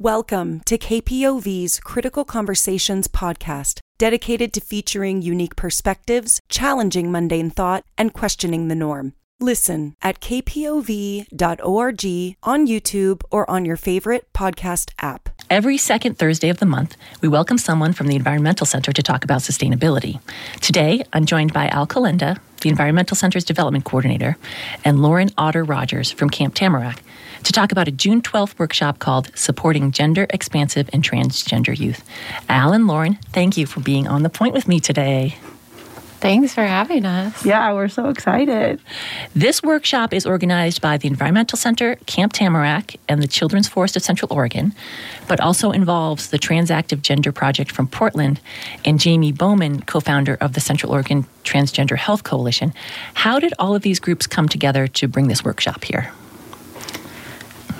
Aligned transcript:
Welcome 0.00 0.60
to 0.66 0.78
KPOV's 0.78 1.80
Critical 1.80 2.24
Conversations 2.24 3.08
podcast, 3.08 3.80
dedicated 3.98 4.52
to 4.52 4.60
featuring 4.60 5.22
unique 5.22 5.56
perspectives, 5.56 6.38
challenging 6.48 7.10
mundane 7.10 7.50
thought, 7.50 7.82
and 7.98 8.12
questioning 8.12 8.68
the 8.68 8.76
norm. 8.76 9.14
Listen 9.40 9.96
at 10.00 10.20
kpov.org, 10.20 11.26
on 12.44 12.66
YouTube, 12.68 13.22
or 13.32 13.50
on 13.50 13.64
your 13.64 13.76
favorite 13.76 14.32
podcast 14.32 14.92
app. 15.00 15.30
Every 15.50 15.76
second 15.76 16.16
Thursday 16.16 16.48
of 16.48 16.58
the 16.58 16.66
month, 16.66 16.96
we 17.20 17.26
welcome 17.28 17.58
someone 17.58 17.92
from 17.92 18.06
the 18.06 18.14
Environmental 18.14 18.66
Center 18.66 18.92
to 18.92 19.02
talk 19.02 19.24
about 19.24 19.40
sustainability. 19.40 20.20
Today, 20.60 21.02
I'm 21.12 21.26
joined 21.26 21.52
by 21.52 21.66
Al 21.70 21.88
Calenda, 21.88 22.38
the 22.60 22.68
Environmental 22.68 23.16
Center's 23.16 23.44
Development 23.44 23.84
Coordinator, 23.84 24.36
and 24.84 25.02
Lauren 25.02 25.30
Otter 25.36 25.64
Rogers 25.64 26.12
from 26.12 26.30
Camp 26.30 26.54
Tamarack 26.54 27.02
to 27.48 27.52
talk 27.54 27.72
about 27.72 27.88
a 27.88 27.90
June 27.90 28.20
12th 28.20 28.58
workshop 28.58 28.98
called 28.98 29.30
Supporting 29.34 29.90
Gender 29.90 30.26
Expansive 30.28 30.90
and 30.92 31.02
Transgender 31.02 31.76
Youth. 31.76 32.04
Al 32.46 32.74
and 32.74 32.86
Lauren, 32.86 33.14
thank 33.32 33.56
you 33.56 33.64
for 33.64 33.80
being 33.80 34.06
on 34.06 34.22
the 34.22 34.28
point 34.28 34.52
with 34.52 34.68
me 34.68 34.80
today. 34.80 35.34
Thanks 36.20 36.52
for 36.52 36.64
having 36.64 37.06
us. 37.06 37.46
Yeah, 37.46 37.72
we're 37.72 37.88
so 37.88 38.10
excited. 38.10 38.82
This 39.34 39.62
workshop 39.62 40.12
is 40.12 40.26
organized 40.26 40.82
by 40.82 40.98
the 40.98 41.08
Environmental 41.08 41.56
Center, 41.56 41.96
Camp 42.04 42.34
Tamarack, 42.34 42.96
and 43.08 43.22
the 43.22 43.26
Children's 43.26 43.66
Forest 43.66 43.96
of 43.96 44.02
Central 44.02 44.30
Oregon, 44.30 44.74
but 45.26 45.40
also 45.40 45.70
involves 45.70 46.28
the 46.28 46.38
Transactive 46.38 47.00
Gender 47.00 47.32
Project 47.32 47.72
from 47.72 47.86
Portland 47.86 48.40
and 48.84 49.00
Jamie 49.00 49.32
Bowman, 49.32 49.80
co 49.80 50.00
founder 50.00 50.34
of 50.34 50.52
the 50.52 50.60
Central 50.60 50.92
Oregon 50.92 51.24
Transgender 51.44 51.96
Health 51.96 52.24
Coalition. 52.24 52.74
How 53.14 53.38
did 53.38 53.54
all 53.58 53.74
of 53.74 53.80
these 53.80 54.00
groups 54.00 54.26
come 54.26 54.50
together 54.50 54.86
to 54.86 55.08
bring 55.08 55.28
this 55.28 55.42
workshop 55.42 55.82
here? 55.84 56.12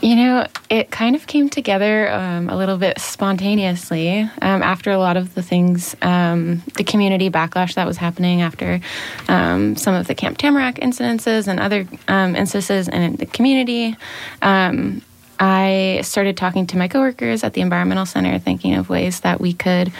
You 0.00 0.14
know, 0.14 0.46
it 0.70 0.90
kind 0.92 1.16
of 1.16 1.26
came 1.26 1.48
together 1.48 2.10
um, 2.12 2.48
a 2.48 2.56
little 2.56 2.78
bit 2.78 3.00
spontaneously 3.00 4.20
um, 4.20 4.62
after 4.62 4.92
a 4.92 4.98
lot 4.98 5.16
of 5.16 5.34
the 5.34 5.42
things, 5.42 5.96
um, 6.02 6.62
the 6.76 6.84
community 6.84 7.30
backlash 7.30 7.74
that 7.74 7.86
was 7.86 7.96
happening 7.96 8.40
after 8.40 8.80
um, 9.26 9.74
some 9.76 9.94
of 9.94 10.06
the 10.06 10.14
Camp 10.14 10.38
Tamarack 10.38 10.76
incidences 10.76 11.48
and 11.48 11.58
other 11.58 11.86
um, 12.06 12.36
instances 12.36 12.86
in 12.86 13.16
the 13.16 13.26
community. 13.26 13.96
Um, 14.40 15.02
I 15.40 16.00
started 16.04 16.36
talking 16.36 16.66
to 16.68 16.76
my 16.76 16.88
coworkers 16.88 17.42
at 17.42 17.54
the 17.54 17.60
Environmental 17.60 18.06
Center, 18.06 18.38
thinking 18.38 18.74
of 18.74 18.88
ways 18.88 19.20
that 19.20 19.40
we 19.40 19.52
could 19.52 19.92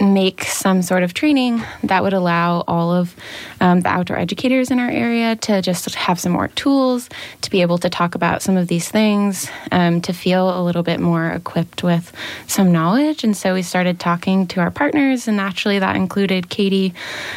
make 0.00 0.44
some 0.44 0.82
sort 0.82 1.02
of 1.02 1.12
training 1.14 1.62
that 1.82 2.02
would 2.02 2.12
allow 2.12 2.64
all 2.66 2.92
of 2.92 3.14
um, 3.60 3.80
the 3.80 3.88
outdoor 3.88 4.18
educators 4.18 4.70
in 4.70 4.78
our 4.78 4.90
area 4.90 5.36
to 5.36 5.60
just 5.60 5.94
have 5.94 6.18
some 6.18 6.32
more 6.32 6.48
tools 6.48 7.08
to 7.42 7.50
be 7.50 7.60
able 7.60 7.78
to 7.78 7.90
talk 7.90 8.14
about 8.14 8.42
some 8.42 8.56
of 8.56 8.68
these 8.68 8.88
things, 8.88 9.50
um, 9.72 10.00
to 10.00 10.12
feel 10.12 10.58
a 10.58 10.62
little 10.62 10.82
bit 10.82 11.00
more 11.00 11.28
equipped 11.28 11.82
with 11.82 12.12
some 12.46 12.72
knowledge. 12.72 13.24
And 13.24 13.36
so 13.36 13.54
we 13.54 13.62
started 13.62 14.00
talking 14.00 14.46
to 14.48 14.60
our 14.60 14.70
partners, 14.70 15.28
and 15.28 15.36
naturally 15.36 15.78
that 15.78 15.96
included 15.96 16.48
Katie 16.48 16.94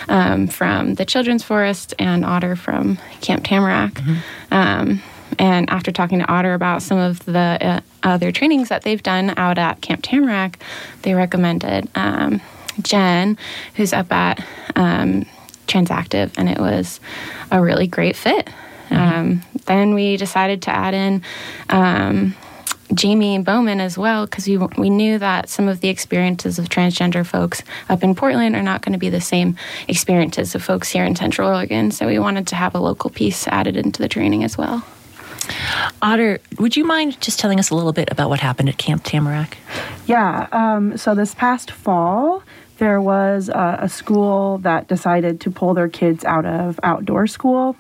um, 0.08 0.48
from 0.48 0.96
the 0.96 1.06
Children's 1.06 1.44
Forest 1.44 1.94
and 2.00 2.24
Otter 2.24 2.56
from 2.56 2.98
Camp 3.22 3.46
Tamarack. 3.46 3.94
Mm-hmm. 3.94 4.54
Um, 4.54 5.02
and 5.40 5.70
after 5.70 5.92
talking 5.92 6.20
to 6.20 6.32
Otter 6.32 6.54
about 6.54 6.82
some 6.82 6.98
of 6.98 7.26
the 7.26 7.58
uh, 7.60 7.82
other 8.04 8.32
trainings 8.32 8.70
that 8.70 8.84
they've 8.84 9.02
done 9.02 9.34
out 9.38 9.58
at 9.58 9.82
Camp 9.82 10.04
Tamarack, 10.04 10.60
they 11.02 11.14
recommended 11.14 11.90
um, 11.96 12.42
Jen, 12.82 13.38
who's 13.76 13.94
up 13.94 14.12
at 14.12 14.44
um, 14.76 15.26
Transactive, 15.68 16.32
and 16.38 16.50
it 16.50 16.60
was 16.60 17.00
a 17.52 17.62
really 17.62 17.88
great 17.88 18.16
fit. 18.16 18.48
Mm-hmm. 18.90 18.96
Um, 18.96 19.42
then 19.66 19.94
we 19.94 20.18
decided 20.18 20.62
to 20.64 20.72
add 20.72 20.94
in 20.94 21.24
um, 21.70 22.36
Jamie 22.94 23.40
Bowman 23.40 23.80
as 23.80 23.98
well 23.98 24.26
because 24.26 24.48
we 24.48 24.58
we 24.58 24.90
knew 24.90 25.18
that 25.18 25.50
some 25.50 25.68
of 25.68 25.82
the 25.82 25.90
experiences 25.90 26.60
of 26.60 26.70
transgender 26.70 27.26
folks 27.26 27.64
up 27.90 28.04
in 28.04 28.14
Portland 28.14 28.56
are 28.56 28.64
not 28.64 28.82
going 28.82 28.94
to 28.94 29.00
be 29.00 29.10
the 29.10 29.22
same 29.22 29.56
experiences 29.88 30.54
of 30.54 30.64
folks 30.64 30.92
here 30.92 31.06
in 31.06 31.16
Central 31.16 31.50
Oregon. 31.50 31.92
So 31.92 32.08
we 32.08 32.20
wanted 32.20 32.48
to 32.48 32.56
have 32.56 32.76
a 32.76 32.80
local 32.80 33.10
piece 33.10 33.48
added 33.48 33.78
into 33.78 34.02
the 34.02 34.10
training 34.10 34.44
as 34.44 34.58
well. 34.58 34.86
Otter, 36.02 36.40
would 36.58 36.78
you 36.78 36.86
mind 36.86 37.20
just 37.20 37.40
telling 37.40 37.60
us 37.60 37.70
a 37.70 37.76
little 37.76 37.94
bit 37.94 38.10
about 38.12 38.30
what 38.30 38.40
happened 38.40 38.70
at 38.70 38.78
Camp 38.78 39.04
Tamarack? 39.04 39.58
Yeah. 40.06 40.48
Um, 40.52 40.98
so 40.98 41.16
this 41.16 41.34
past 41.36 41.72
fall, 41.72 42.44
there 42.84 43.00
was 43.00 43.48
a, 43.48 43.80
a, 43.84 43.88
school 43.88 44.58
that 44.58 44.90
decided 44.90 45.40
to 45.40 45.50
pull 45.50 45.74
their 45.74 45.88
kids 45.88 46.26
out 46.26 46.46
of 46.46 46.78
outdoor 46.84 47.28
school. 47.28 47.78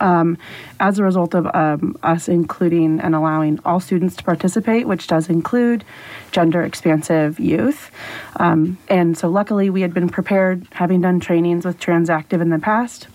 Um, 0.00 0.38
as 0.80 0.98
a 0.98 1.04
result 1.04 1.34
of 1.34 1.46
um, 1.54 1.96
us 2.02 2.26
including 2.26 2.98
and 2.98 3.14
allowing 3.14 3.60
all 3.64 3.78
students 3.78 4.16
to 4.16 4.24
participate, 4.24 4.88
which 4.88 5.06
does 5.06 5.28
include 5.28 5.84
gender 6.32 6.62
expansive 6.64 7.38
youth. 7.38 7.92
Um, 8.36 8.78
and 8.88 9.16
so, 9.16 9.28
luckily, 9.28 9.70
we 9.70 9.82
had 9.82 9.94
been 9.94 10.08
prepared, 10.08 10.66
having 10.72 11.02
done 11.02 11.20
trainings 11.20 11.64
with 11.64 11.78
Transactive 11.78 12.40
in 12.40 12.48
the 12.48 12.58
past, 12.58 13.06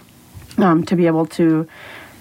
um, 0.57 0.85
to 0.85 0.95
be 0.95 1.07
able 1.07 1.25
to 1.25 1.67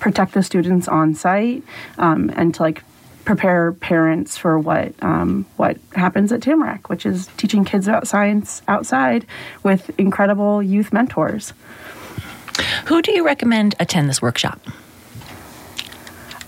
protect 0.01 0.33
the 0.33 0.43
students 0.43 0.89
on 0.89 1.15
site 1.15 1.63
um, 1.99 2.33
and 2.35 2.55
to 2.55 2.63
like 2.63 2.83
prepare 3.29 3.73
parents 3.73 4.39
for 4.39 4.59
what 4.59 4.95
um, 5.03 5.45
what 5.59 5.77
happens 5.93 6.33
at 6.33 6.41
Tamarack, 6.41 6.89
which 6.89 7.05
is 7.05 7.27
teaching 7.37 7.63
kids 7.63 7.87
about 7.87 8.09
science 8.09 8.63
outside 8.69 9.27
with 9.63 9.91
incredible 10.01 10.63
youth 10.63 10.95
mentors. 10.95 11.53
Who 12.87 13.03
do 13.03 13.13
you 13.13 13.27
recommend 13.27 13.75
attend 13.81 14.09
this 14.09 14.23
workshop? 14.23 14.67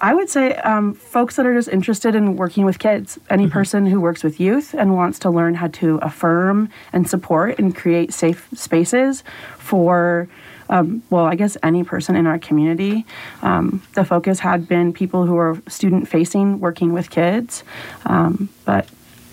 I 0.01 0.15
would 0.15 0.31
say 0.31 0.55
um, 0.55 0.95
folks 0.95 1.37
that 1.37 1.45
are 1.45 1.53
just 1.53 1.69
interested 1.69 2.15
in 2.15 2.37
working 2.37 2.65
with 2.65 2.79
kids. 2.79 3.19
Any 3.29 3.45
mm-hmm. 3.45 3.53
person 3.53 3.85
who 3.85 4.01
works 4.01 4.25
with 4.25 4.41
youth 4.41 4.73
and 4.73 4.95
wants 4.95 5.19
to 5.19 5.29
learn 5.29 5.57
how 5.57 5.67
to 5.67 5.99
affirm 5.99 6.71
and 6.95 7.07
support 7.07 7.59
and 7.59 7.77
create 7.77 8.15
safe 8.15 8.49
spaces 8.55 9.23
for 9.59 10.31
um, 10.71 11.03
well, 11.11 11.27
I 11.27 11.35
guess 11.35 11.57
any 11.63 11.85
person 11.85 12.17
in 12.17 12.27
our 12.27 12.39
community. 12.39 13.05
Um, 13.43 13.83
the 13.95 14.05
focus 14.05 14.39
had 14.39 14.67
been 14.67 14.93
people 14.93 15.27
who 15.27 15.37
are 15.37 15.61
student 15.69 16.09
facing, 16.09 16.61
working 16.61 16.93
with 16.93 17.11
kids. 17.11 17.65
Um, 18.07 18.49
but 18.65 18.89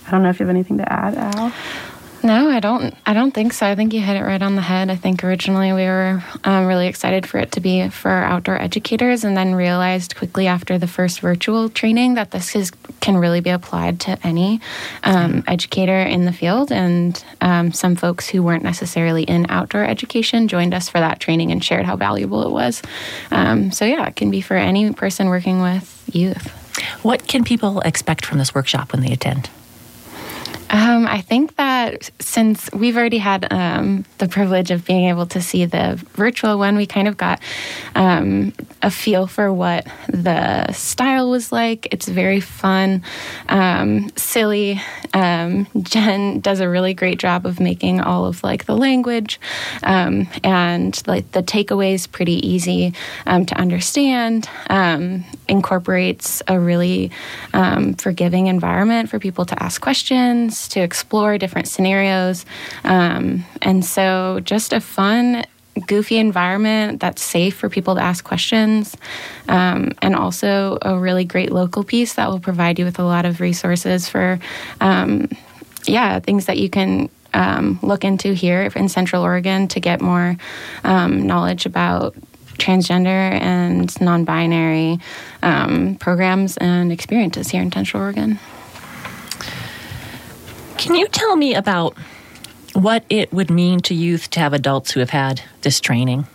I 0.08 0.12
don't 0.12 0.24
know 0.24 0.30
if 0.30 0.40
you 0.40 0.46
have 0.46 0.54
anything 0.54 0.78
to 0.80 0.92
add, 0.92 1.16
Al. 1.16 1.54
No, 2.24 2.50
I 2.50 2.60
don't. 2.60 2.94
I 3.06 3.14
don't 3.14 3.32
think 3.32 3.54
so. 3.54 3.66
I 3.66 3.76
think 3.76 3.94
you 3.94 4.02
hit 4.02 4.18
it 4.18 4.24
right 4.24 4.42
on 4.42 4.56
the 4.56 4.62
head. 4.62 4.90
I 4.90 4.96
think 4.96 5.24
originally 5.24 5.72
we 5.72 5.84
were 5.84 6.22
um, 6.44 6.66
really 6.66 6.88
excited 6.88 7.26
for 7.26 7.38
it 7.38 7.52
to 7.54 7.62
be 7.62 7.88
for 7.90 8.10
our 8.10 8.24
outdoor 8.24 8.62
educators, 8.62 9.24
and 9.24 9.38
then 9.38 9.54
realized 9.54 10.16
quickly 10.16 10.48
after 10.48 10.78
the 10.78 10.88
first 10.88 11.22
virtual 11.22 11.70
training 11.70 12.16
that 12.16 12.32
this 12.32 12.56
is 12.56 12.72
can 13.02 13.18
really 13.18 13.40
be 13.40 13.52
applied 13.52 14.00
to 14.02 14.18
any 14.24 14.60
um, 15.04 15.44
educator 15.48 16.02
in 16.02 16.26
the 16.26 16.34
field. 16.34 16.72
And 16.72 17.24
um, 17.40 17.72
some 17.72 17.96
folks 17.96 18.28
who 18.28 18.42
weren't 18.44 18.64
necessarily 18.64 19.24
in 19.24 19.46
outdoor 19.50 19.86
education 19.86 20.48
joined 20.48 20.74
us 20.74 20.90
for 20.90 21.00
that 21.00 21.20
training 21.20 21.52
and 21.52 21.64
shared 21.64 21.86
how 21.86 21.96
valuable 21.96 22.46
it 22.46 22.52
was. 22.52 22.82
Um, 23.32 23.72
so 23.72 23.86
yeah, 23.86 24.08
it 24.08 24.16
can 24.16 24.32
be 24.32 24.42
for 24.42 24.56
any 24.56 24.92
person 24.92 25.28
working 25.30 25.62
with 25.62 26.04
youth. 26.12 26.48
What 27.04 27.28
can 27.28 27.44
people 27.44 27.80
expect 27.82 28.26
from 28.26 28.40
this 28.40 28.54
workshop 28.54 28.92
when 28.92 29.02
they 29.02 29.14
attend? 29.14 29.50
Um, 30.70 31.08
I 31.08 31.22
think 31.22 31.56
that 31.56 32.10
since 32.20 32.70
we've 32.74 32.98
already 32.98 33.20
had 33.20 33.52
um, 33.52 34.06
the 34.18 34.28
privilege 34.28 34.70
of 34.72 34.86
being 34.86 35.08
able 35.08 35.26
to 35.28 35.42
see 35.42 35.66
the 35.66 35.96
virtual 36.14 36.58
one, 36.58 36.76
we 36.76 36.86
kind 36.86 37.08
of 37.08 37.16
got 37.16 37.40
um, 37.96 38.54
a 38.82 38.92
feel 38.92 39.28
for 39.28 39.54
what 39.54 39.88
the 40.10 40.72
style 40.74 41.30
was 41.30 41.52
like. 41.52 41.88
It's 41.92 42.08
very 42.08 42.42
fun, 42.42 43.04
um, 43.48 44.10
silly. 44.18 44.82
Um, 45.14 45.68
Jen 45.82 46.42
does 46.42 46.60
a 46.60 46.68
really 46.68 46.94
great 46.94 47.20
job 47.20 47.46
of 47.46 47.60
making 47.60 48.02
all 48.02 48.26
of 48.26 48.44
like 48.44 48.66
the 48.66 48.76
language 48.76 49.40
um, 49.84 50.28
and 50.44 51.02
like 51.08 51.32
the 51.32 51.44
takeaways 51.44 52.12
pretty 52.12 52.46
easy 52.48 52.94
to 53.26 53.56
understand. 53.58 54.50
incorporates 55.48 56.42
a 56.48 56.60
really 56.60 57.12
forgiving 57.98 58.48
environment 58.48 59.10
for 59.10 59.18
people 59.18 59.46
to 59.46 59.64
ask 59.64 59.80
questions 59.82 60.57
to 60.70 60.80
explore 60.80 61.38
different 61.38 61.68
scenarios. 61.68 62.46
Um, 62.84 63.46
and 63.62 63.84
so, 63.84 64.40
just 64.44 64.74
a 64.74 64.80
fun, 64.80 65.44
goofy 65.86 66.18
environment 66.18 67.00
that's 67.00 67.22
safe 67.22 67.56
for 67.56 67.70
people 67.70 67.96
to 67.96 68.02
ask 68.02 68.24
questions, 68.24 68.96
um, 69.48 69.92
and 70.02 70.16
also 70.16 70.78
a 70.82 70.98
really 70.98 71.26
great 71.26 71.52
local 71.52 71.84
piece 71.84 72.14
that 72.16 72.30
will 72.30 72.40
provide 72.40 72.80
you 72.80 72.86
with 72.86 73.00
a 73.00 73.04
lot 73.04 73.26
of 73.26 73.40
resources 73.40 74.10
for, 74.10 74.40
um, 74.82 75.30
yeah, 75.86 76.20
things 76.20 76.46
that 76.46 76.58
you 76.58 76.70
can 76.70 77.10
um, 77.34 77.80
look 77.82 78.04
into 78.04 78.34
here 78.34 78.72
in 78.76 78.90
Central 78.90 79.22
Oregon 79.24 79.68
to 79.70 79.80
get 79.80 80.02
more 80.02 80.38
um, 80.84 81.28
knowledge 81.28 81.66
about 81.66 82.16
transgender 82.58 83.08
and 83.08 84.00
non 84.02 84.24
binary 84.24 85.00
um, 85.44 85.96
programs 85.96 86.58
and 86.58 86.92
experiences 86.92 87.50
here 87.50 87.62
in 87.62 87.72
Central 87.72 88.04
Oregon. 88.04 88.40
Can 90.78 90.96
you 90.96 91.08
tell 91.08 91.36
me 91.36 91.56
about 91.56 91.98
what 92.74 93.04
it 93.10 93.34
would 93.34 93.50
mean 93.50 93.80
to 93.82 93.94
youth 93.94 94.30
to 94.32 94.40
have 94.40 94.54
adults 94.54 94.92
who 94.92 95.00
have 95.00 95.10
had 95.10 95.42
this 95.62 95.80
training, 95.80 96.28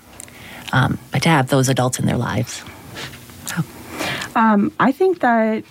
um, 0.72 0.98
to 1.12 1.28
have 1.28 1.48
those 1.48 1.68
adults 1.68 1.98
in 1.98 2.06
their 2.06 2.16
lives? 2.16 2.62
Um, 4.34 4.72
I 4.80 4.92
think 4.92 5.20
that 5.20 5.64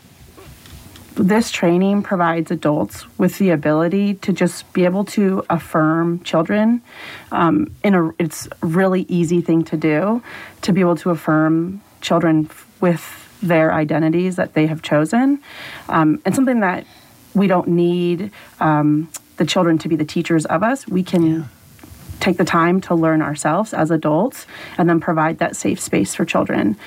this 1.15 1.51
training 1.51 2.03
provides 2.03 2.51
adults 2.51 3.06
with 3.18 3.38
the 3.38 3.50
ability 3.50 4.15
to 4.15 4.31
just 4.31 4.71
be 4.71 4.85
able 4.85 5.03
to 5.06 5.44
affirm 5.50 6.24
children. 6.24 6.81
Um, 7.31 7.74
in 7.83 7.95
a 7.95 8.12
it's 8.17 8.47
a 8.62 8.65
really 8.65 9.06
easy 9.09 9.41
thing 9.41 9.63
to 9.65 9.77
do 9.77 10.24
to 10.62 10.74
be 10.74 10.79
able 10.79 10.95
to 10.97 11.09
affirm 11.09 11.81
children 12.01 12.50
with 12.79 13.03
their 13.41 13.74
identities 13.74 14.35
that 14.35 14.53
they 14.53 14.67
have 14.67 14.81
chosen. 14.81 15.41
Um, 15.89 16.21
and 16.24 16.35
something 16.35 16.62
that 16.62 16.85
we 17.33 17.48
don't 17.48 17.68
need 17.68 18.31
um, 18.60 19.10
the 19.38 19.45
children 19.45 19.78
to 19.80 19.88
be 19.88 19.95
the 19.95 20.06
teachers 20.06 20.45
of 20.45 20.63
us 20.63 20.88
we 20.88 21.04
can 21.04 21.24
yeah. 21.24 21.44
take 22.19 22.38
the 22.38 22.45
time 22.45 22.81
to 22.81 22.95
learn 22.95 23.22
ourselves 23.22 23.74
as 23.74 23.92
adults 23.92 24.45
and 24.78 24.89
then 24.89 25.00
provide 25.00 25.39
that 25.39 25.56
safe 25.56 25.80
space 25.80 26.13
for 26.13 26.25
children 26.25 26.78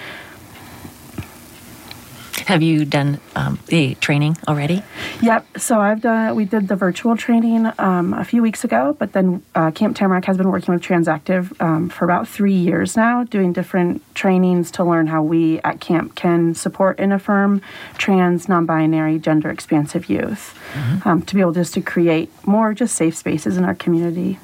have 2.46 2.62
you 2.62 2.84
done 2.84 3.20
um, 3.36 3.58
the 3.66 3.94
training 3.96 4.36
already? 4.48 4.82
Yep. 5.22 5.58
So 5.58 5.80
I've 5.80 6.00
done. 6.00 6.34
We 6.34 6.44
did 6.44 6.68
the 6.68 6.76
virtual 6.76 7.16
training 7.16 7.70
um, 7.78 8.14
a 8.14 8.24
few 8.24 8.42
weeks 8.42 8.64
ago, 8.64 8.96
but 8.98 9.12
then 9.12 9.42
uh, 9.54 9.70
Camp 9.70 9.96
Tamarack 9.96 10.24
has 10.26 10.36
been 10.36 10.50
working 10.50 10.74
with 10.74 10.82
Transactive 10.82 11.60
um, 11.60 11.88
for 11.88 12.04
about 12.04 12.28
three 12.28 12.54
years 12.54 12.96
now, 12.96 13.24
doing 13.24 13.52
different 13.52 14.02
trainings 14.14 14.70
to 14.72 14.84
learn 14.84 15.06
how 15.06 15.22
we 15.22 15.60
at 15.60 15.80
camp 15.80 16.14
can 16.14 16.54
support 16.54 16.98
and 16.98 17.12
affirm 17.12 17.62
trans, 17.98 18.48
non-binary, 18.48 19.18
gender 19.18 19.50
expansive 19.50 20.08
youth, 20.08 20.58
mm-hmm. 20.72 21.08
Um, 21.08 21.22
to 21.22 21.34
be 21.34 21.40
able 21.40 21.52
just 21.52 21.74
to 21.74 21.80
create 21.80 22.30
more 22.46 22.74
just 22.74 22.94
safe 22.94 23.16
spaces 23.16 23.56
in 23.56 23.64
our 23.64 23.74
community. 23.74 24.38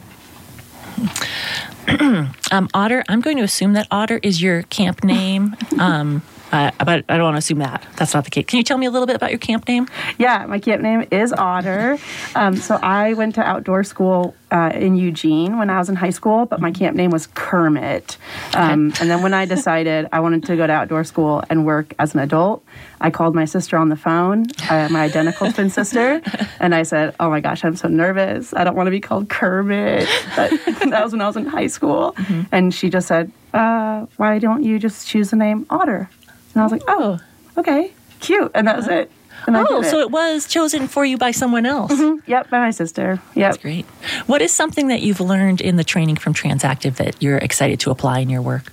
um, 2.50 2.68
Otter, 2.74 3.04
I'm 3.08 3.20
going 3.20 3.36
to 3.36 3.42
assume 3.42 3.72
that 3.74 3.86
Otter 3.90 4.20
is 4.22 4.42
your 4.42 4.62
camp 4.62 5.04
name. 5.04 5.56
Um, 5.78 6.22
uh, 6.52 6.70
but 6.78 7.04
I 7.08 7.16
don't 7.16 7.22
want 7.22 7.34
to 7.34 7.38
assume 7.38 7.58
that. 7.58 7.86
That's 7.96 8.12
not 8.12 8.24
the 8.24 8.30
case. 8.30 8.44
Can 8.46 8.58
you 8.58 8.64
tell 8.64 8.78
me 8.78 8.86
a 8.86 8.90
little 8.90 9.06
bit 9.06 9.16
about 9.16 9.30
your 9.30 9.38
camp 9.38 9.68
name? 9.68 9.88
Yeah, 10.18 10.46
my 10.46 10.58
camp 10.58 10.82
name 10.82 11.06
is 11.10 11.32
Otter. 11.32 11.98
Um, 12.34 12.56
so 12.56 12.76
I 12.76 13.14
went 13.14 13.36
to 13.36 13.42
outdoor 13.42 13.84
school 13.84 14.34
uh, 14.50 14.72
in 14.74 14.96
Eugene 14.96 15.58
when 15.58 15.70
I 15.70 15.78
was 15.78 15.88
in 15.88 15.96
high 15.96 16.10
school, 16.10 16.46
but 16.46 16.60
my 16.60 16.72
camp 16.72 16.96
name 16.96 17.10
was 17.10 17.28
Kermit. 17.28 18.16
Um, 18.54 18.88
okay. 18.88 19.00
And 19.00 19.10
then 19.10 19.22
when 19.22 19.32
I 19.32 19.44
decided 19.46 20.08
I 20.12 20.20
wanted 20.20 20.44
to 20.46 20.56
go 20.56 20.66
to 20.66 20.72
outdoor 20.72 21.04
school 21.04 21.44
and 21.48 21.64
work 21.64 21.94
as 21.98 22.14
an 22.14 22.20
adult, 22.20 22.64
I 23.00 23.10
called 23.10 23.34
my 23.34 23.44
sister 23.44 23.76
on 23.76 23.88
the 23.88 23.96
phone, 23.96 24.46
uh, 24.68 24.88
my 24.90 25.02
identical 25.02 25.52
twin 25.52 25.70
sister, 25.70 26.20
and 26.58 26.74
I 26.74 26.82
said, 26.82 27.14
"Oh 27.18 27.30
my 27.30 27.40
gosh, 27.40 27.64
I'm 27.64 27.76
so 27.76 27.88
nervous. 27.88 28.52
I 28.52 28.64
don't 28.64 28.76
want 28.76 28.88
to 28.88 28.90
be 28.90 29.00
called 29.00 29.28
Kermit." 29.28 30.08
But 30.36 30.50
that 30.90 31.02
was 31.02 31.12
when 31.12 31.20
I 31.20 31.26
was 31.26 31.36
in 31.36 31.46
high 31.46 31.68
school, 31.68 31.79
mm-hmm. 31.80 32.42
and 32.52 32.72
she 32.72 32.90
just 32.90 33.08
said, 33.08 33.32
uh, 33.54 34.06
"Why 34.16 34.38
don't 34.38 34.62
you 34.62 34.78
just 34.78 35.06
choose 35.08 35.30
the 35.30 35.36
name 35.36 35.66
Otter?" 35.70 36.08
And 36.54 36.60
I 36.60 36.64
was 36.64 36.72
like, 36.72 36.82
oh, 36.88 37.18
okay, 37.56 37.92
cute. 38.20 38.50
And 38.54 38.66
that 38.66 38.76
was 38.76 38.88
it. 38.88 39.10
And 39.46 39.56
oh, 39.56 39.82
so 39.82 40.00
it 40.00 40.10
was 40.10 40.46
chosen 40.46 40.86
for 40.86 41.04
you 41.04 41.16
by 41.16 41.30
someone 41.30 41.64
else. 41.64 41.92
Mm-hmm. 41.92 42.30
Yep, 42.30 42.50
by 42.50 42.58
my 42.58 42.70
sister. 42.70 43.22
Yep. 43.34 43.52
That's 43.52 43.56
great. 43.62 43.86
What 44.26 44.42
is 44.42 44.54
something 44.54 44.88
that 44.88 45.00
you've 45.00 45.20
learned 45.20 45.62
in 45.62 45.76
the 45.76 45.84
training 45.84 46.16
from 46.16 46.34
Transactive 46.34 46.96
that 46.96 47.22
you're 47.22 47.38
excited 47.38 47.80
to 47.80 47.90
apply 47.90 48.18
in 48.18 48.28
your 48.28 48.42
work? 48.42 48.70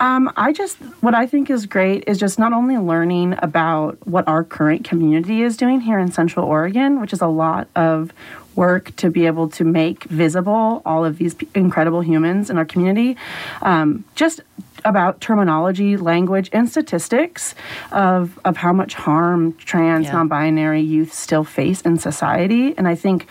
Um, 0.00 0.30
I 0.36 0.52
just, 0.52 0.76
what 1.00 1.14
I 1.14 1.26
think 1.26 1.48
is 1.48 1.64
great 1.64 2.04
is 2.06 2.18
just 2.18 2.38
not 2.38 2.52
only 2.52 2.76
learning 2.76 3.36
about 3.38 4.06
what 4.06 4.28
our 4.28 4.44
current 4.44 4.84
community 4.84 5.40
is 5.40 5.56
doing 5.56 5.80
here 5.80 5.98
in 5.98 6.12
Central 6.12 6.46
Oregon, 6.46 7.00
which 7.00 7.14
is 7.14 7.22
a 7.22 7.28
lot 7.28 7.68
of 7.74 8.12
work 8.56 8.94
to 8.96 9.10
be 9.10 9.26
able 9.26 9.48
to 9.50 9.64
make 9.64 10.04
visible 10.04 10.82
all 10.84 11.04
of 11.04 11.18
these 11.18 11.36
incredible 11.54 12.00
humans 12.00 12.50
in 12.50 12.58
our 12.58 12.64
community. 12.64 13.16
Um, 13.62 14.04
just 14.14 14.40
about 14.84 15.20
terminology, 15.20 15.96
language, 15.96 16.50
and 16.52 16.68
statistics 16.68 17.54
of, 17.90 18.38
of 18.44 18.56
how 18.56 18.72
much 18.72 18.94
harm 18.94 19.54
trans, 19.54 20.06
yeah. 20.06 20.12
non 20.12 20.28
binary 20.28 20.80
youth 20.80 21.12
still 21.12 21.44
face 21.44 21.80
in 21.82 21.98
society. 21.98 22.76
And 22.76 22.86
I 22.86 22.94
think, 22.94 23.26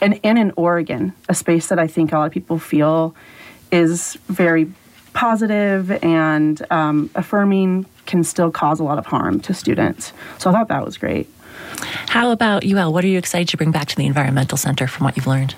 and, 0.00 0.18
and 0.24 0.38
in 0.38 0.52
Oregon, 0.56 1.12
a 1.28 1.34
space 1.34 1.68
that 1.68 1.78
I 1.78 1.86
think 1.86 2.12
a 2.12 2.18
lot 2.18 2.26
of 2.26 2.32
people 2.32 2.58
feel 2.58 3.14
is 3.70 4.16
very 4.28 4.72
positive 5.12 5.90
and 6.02 6.64
um, 6.70 7.10
affirming 7.14 7.86
can 8.06 8.24
still 8.24 8.50
cause 8.50 8.80
a 8.80 8.84
lot 8.84 8.98
of 8.98 9.06
harm 9.06 9.40
to 9.40 9.54
students. 9.54 10.12
So 10.38 10.50
I 10.50 10.52
thought 10.52 10.68
that 10.68 10.84
was 10.84 10.98
great. 10.98 11.28
How 12.08 12.30
about 12.30 12.64
you, 12.64 12.78
El? 12.78 12.92
What 12.92 13.04
are 13.04 13.08
you 13.08 13.18
excited 13.18 13.48
to 13.48 13.56
bring 13.56 13.70
back 13.70 13.88
to 13.88 13.96
the 13.96 14.06
Environmental 14.06 14.56
Center 14.56 14.86
from 14.86 15.04
what 15.04 15.16
you've 15.16 15.26
learned? 15.26 15.54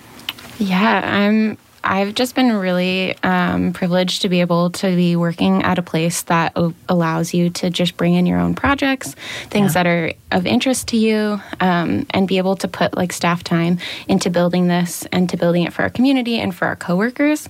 Yeah, 0.59 1.03
I'm 1.05 1.59
I've 1.87 2.15
just 2.15 2.35
been 2.35 2.53
really 2.53 3.17
um, 3.23 3.73
privileged 3.73 4.23
to 4.23 4.29
be 4.29 4.41
able 4.41 4.71
to 4.71 4.97
be 4.97 5.15
working 5.15 5.63
at 5.63 5.79
a 5.79 5.83
place 5.83 6.23
that 6.23 6.53
o- 6.57 6.75
allows 6.89 7.33
you 7.33 7.49
to 7.51 7.71
just 7.71 7.97
bring 7.97 8.15
in 8.15 8.27
your 8.27 8.41
own 8.41 8.57
projects, 8.57 9.15
things 9.51 9.75
yeah. 9.75 9.83
that 9.85 9.87
are 9.87 10.13
of 10.33 10.47
interest 10.47 10.89
to 10.89 10.97
you, 10.97 11.41
um, 11.61 12.05
and 12.11 12.27
be 12.27 12.39
able 12.39 12.57
to 12.57 12.67
put 12.67 12.97
like 12.97 13.13
staff 13.13 13.45
time 13.45 13.79
into 14.09 14.31
building 14.31 14.67
this 14.67 15.07
and 15.13 15.31
to 15.31 15.37
building 15.37 15.63
it 15.63 15.73
for 15.73 15.83
our 15.83 15.91
community 15.91 16.41
and 16.41 16.55
for 16.57 16.67
our 16.67 16.75
coworkers. 16.75 17.49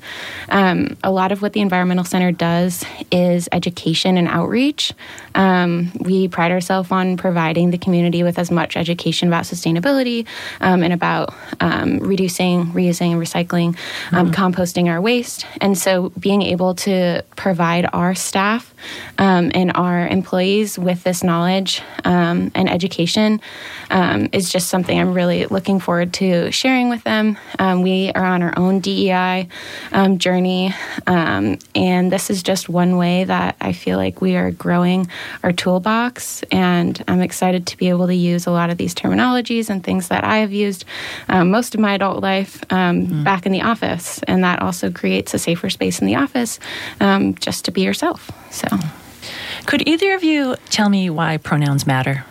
Um, 0.51 0.99
a 1.03 1.11
lot 1.11 1.33
of 1.33 1.41
what 1.41 1.55
the 1.55 1.61
Environmental 1.61 2.05
Center 2.05 2.31
does 2.31 2.85
is 3.11 3.49
education 3.53 4.19
and 4.19 4.29
outreach. 4.29 4.93
Um, 5.35 5.93
we 6.01 6.29
pride 6.29 6.53
ourselves 6.53 6.93
on 6.93 7.17
providing 7.17 7.71
the 7.71 7.79
community 7.79 8.23
with 8.23 8.39
as 8.39 8.51
much 8.51 8.77
education 8.77 9.29
about 9.29 9.45
sustainability 9.45 10.27
um, 10.61 10.83
and 10.83 10.93
about 10.93 11.35
um, 11.61 12.01
reducing, 12.01 12.67
reusing, 12.67 13.13
and 13.13 13.21
recycling. 13.21 13.77
Um, 14.13 14.26
um, 14.27 14.33
composting 14.33 14.89
our 14.89 15.01
waste. 15.01 15.47
And 15.61 15.77
so 15.77 16.11
being 16.19 16.43
able 16.43 16.75
to 16.77 17.23
provide 17.37 17.89
our 17.93 18.15
staff 18.15 18.75
um, 19.19 19.51
and 19.55 19.73
our 19.75 20.07
employees 20.07 20.79
with 20.79 21.03
this 21.05 21.23
knowledge 21.23 21.83
um, 22.05 22.51
and 22.55 22.69
education 22.69 23.41
um, 23.91 24.29
is 24.33 24.51
just 24.51 24.69
something 24.69 24.99
I'm 24.99 25.13
really 25.13 25.47
looking 25.47 25.81
forward 25.81 26.13
to 26.15 26.51
sharing 26.51 26.89
with 26.89 27.03
them. 27.05 27.39
Um, 27.59 27.83
we 27.83 28.11
are 28.13 28.25
on 28.25 28.43
our 28.43 28.55
own 28.57 28.81
DEI 28.81 29.49
um, 29.93 30.19
journey, 30.19 30.75
and 31.07 32.13
this 32.13 32.31
is 32.31 32.43
just 32.43 32.69
one 32.69 32.97
way 32.97 33.25
that 33.25 33.57
I 33.61 33.73
feel 33.73 33.99
like 33.99 34.21
we 34.21 34.37
are 34.37 34.51
growing 34.51 35.09
our 35.43 35.53
toolbox. 35.53 36.43
And 36.51 37.03
I'm 37.09 37.21
excited 37.21 37.67
to 37.69 37.77
be 37.77 37.89
able 37.89 38.07
to 38.07 38.15
use 38.15 38.47
a 38.47 38.51
lot 38.51 38.71
of 38.71 38.79
these 38.79 38.95
terminologies 38.95 39.71
and 39.71 39.83
things 39.83 40.09
that 40.09 40.25
I 40.25 40.39
have 40.39 40.53
used 40.53 40.85
most 41.29 41.75
of 41.75 41.81
my 41.81 41.95
adult 41.95 42.23
life 42.23 42.61
mm-hmm. 42.69 43.25
back 43.25 43.47
in 43.47 43.53
the 43.53 43.63
office. 43.63 44.16
And 44.25 44.45
that 44.45 44.63
also 44.63 44.91
creates 44.91 45.35
a 45.35 45.39
safer 45.39 45.71
space 45.71 46.01
in 46.01 46.07
the 46.07 46.17
office 46.17 46.59
just 47.41 47.65
to 47.67 47.71
be 47.71 47.83
yourself. 47.83 48.31
So, 48.51 48.67
could 49.67 49.87
either 49.87 50.15
of 50.15 50.23
you 50.23 50.57
tell 50.71 50.89
me 50.89 51.11
why 51.11 51.37
pronouns 51.39 51.87
matter? 51.87 52.25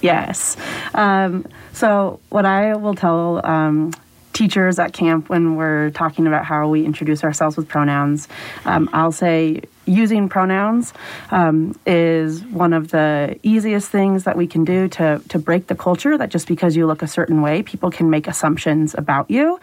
Yes. 0.00 0.56
Um, 0.94 1.46
so, 1.72 2.20
what 2.30 2.44
I 2.44 2.74
will 2.76 2.94
tell 2.94 3.44
um, 3.46 3.92
teachers 4.32 4.78
at 4.78 4.92
camp 4.92 5.28
when 5.28 5.56
we're 5.56 5.90
talking 5.90 6.26
about 6.26 6.44
how 6.44 6.68
we 6.68 6.84
introduce 6.84 7.24
ourselves 7.24 7.56
with 7.56 7.68
pronouns, 7.68 8.28
um, 8.64 8.88
I'll 8.92 9.12
say 9.12 9.62
using 9.84 10.28
pronouns 10.28 10.92
um, 11.30 11.78
is 11.86 12.44
one 12.44 12.72
of 12.72 12.90
the 12.90 13.38
easiest 13.42 13.88
things 13.90 14.24
that 14.24 14.36
we 14.36 14.46
can 14.46 14.64
do 14.64 14.88
to, 14.88 15.20
to 15.28 15.38
break 15.38 15.66
the 15.66 15.74
culture 15.74 16.16
that 16.16 16.28
just 16.28 16.46
because 16.46 16.76
you 16.76 16.86
look 16.86 17.02
a 17.02 17.06
certain 17.08 17.42
way, 17.42 17.62
people 17.62 17.90
can 17.90 18.08
make 18.08 18.28
assumptions 18.28 18.94
about 18.94 19.30
you. 19.30 19.58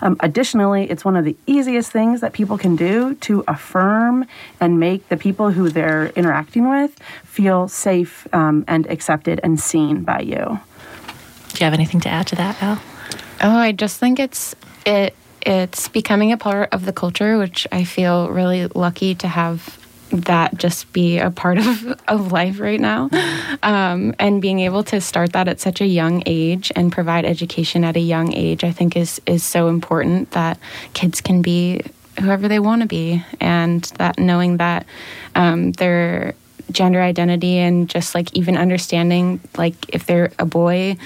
Um, 0.00 0.16
additionally, 0.20 0.90
it's 0.90 1.04
one 1.04 1.16
of 1.16 1.24
the 1.24 1.36
easiest 1.46 1.92
things 1.92 2.20
that 2.20 2.32
people 2.32 2.56
can 2.56 2.76
do 2.76 3.14
to 3.16 3.44
affirm 3.46 4.26
and 4.60 4.80
make 4.80 5.08
the 5.08 5.16
people 5.16 5.50
who 5.50 5.68
they're 5.68 6.06
interacting 6.16 6.68
with 6.68 6.98
feel 7.24 7.68
safe 7.68 8.26
um, 8.32 8.64
and 8.66 8.86
accepted 8.90 9.38
and 9.42 9.60
seen 9.60 10.02
by 10.02 10.20
you. 10.20 10.60
Do 11.48 11.60
you 11.60 11.64
have 11.64 11.74
anything 11.74 12.00
to 12.00 12.08
add 12.08 12.26
to 12.28 12.36
that, 12.36 12.62
Al? 12.62 12.80
Oh, 13.40 13.56
I 13.56 13.72
just 13.72 13.98
think 13.98 14.18
it's 14.18 14.54
it 14.84 15.14
it's 15.42 15.88
becoming 15.88 16.32
a 16.32 16.36
part 16.36 16.72
of 16.72 16.84
the 16.84 16.92
culture, 16.92 17.38
which 17.38 17.66
I 17.70 17.84
feel 17.84 18.28
really 18.30 18.66
lucky 18.66 19.14
to 19.16 19.28
have 19.28 19.78
that 20.10 20.56
just 20.56 20.92
be 20.92 21.18
a 21.18 21.30
part 21.30 21.58
of, 21.58 22.00
of 22.08 22.32
life 22.32 22.60
right 22.60 22.80
now. 22.80 23.08
Um, 23.62 24.14
and 24.18 24.42
being 24.42 24.60
able 24.60 24.82
to 24.84 25.00
start 25.00 25.32
that 25.34 25.48
at 25.48 25.60
such 25.60 25.80
a 25.80 25.86
young 25.86 26.22
age 26.26 26.72
and 26.74 26.90
provide 26.90 27.24
education 27.24 27.84
at 27.84 27.96
a 27.96 28.00
young 28.00 28.32
age, 28.32 28.64
I 28.64 28.72
think 28.72 28.96
is 28.96 29.20
is 29.26 29.44
so 29.44 29.68
important 29.68 30.32
that 30.32 30.58
kids 30.94 31.20
can 31.20 31.42
be 31.42 31.82
whoever 32.20 32.48
they 32.48 32.58
want 32.58 32.82
to 32.82 32.88
be, 32.88 33.24
and 33.40 33.82
that 33.98 34.18
knowing 34.18 34.56
that 34.56 34.86
um, 35.34 35.72
they're 35.72 36.34
gender 36.70 37.00
identity 37.00 37.58
and 37.58 37.88
just 37.88 38.14
like 38.14 38.34
even 38.34 38.56
understanding 38.56 39.40
like 39.56 39.94
if 39.94 40.06
they're 40.06 40.32
a 40.38 40.44
boy 40.44 40.96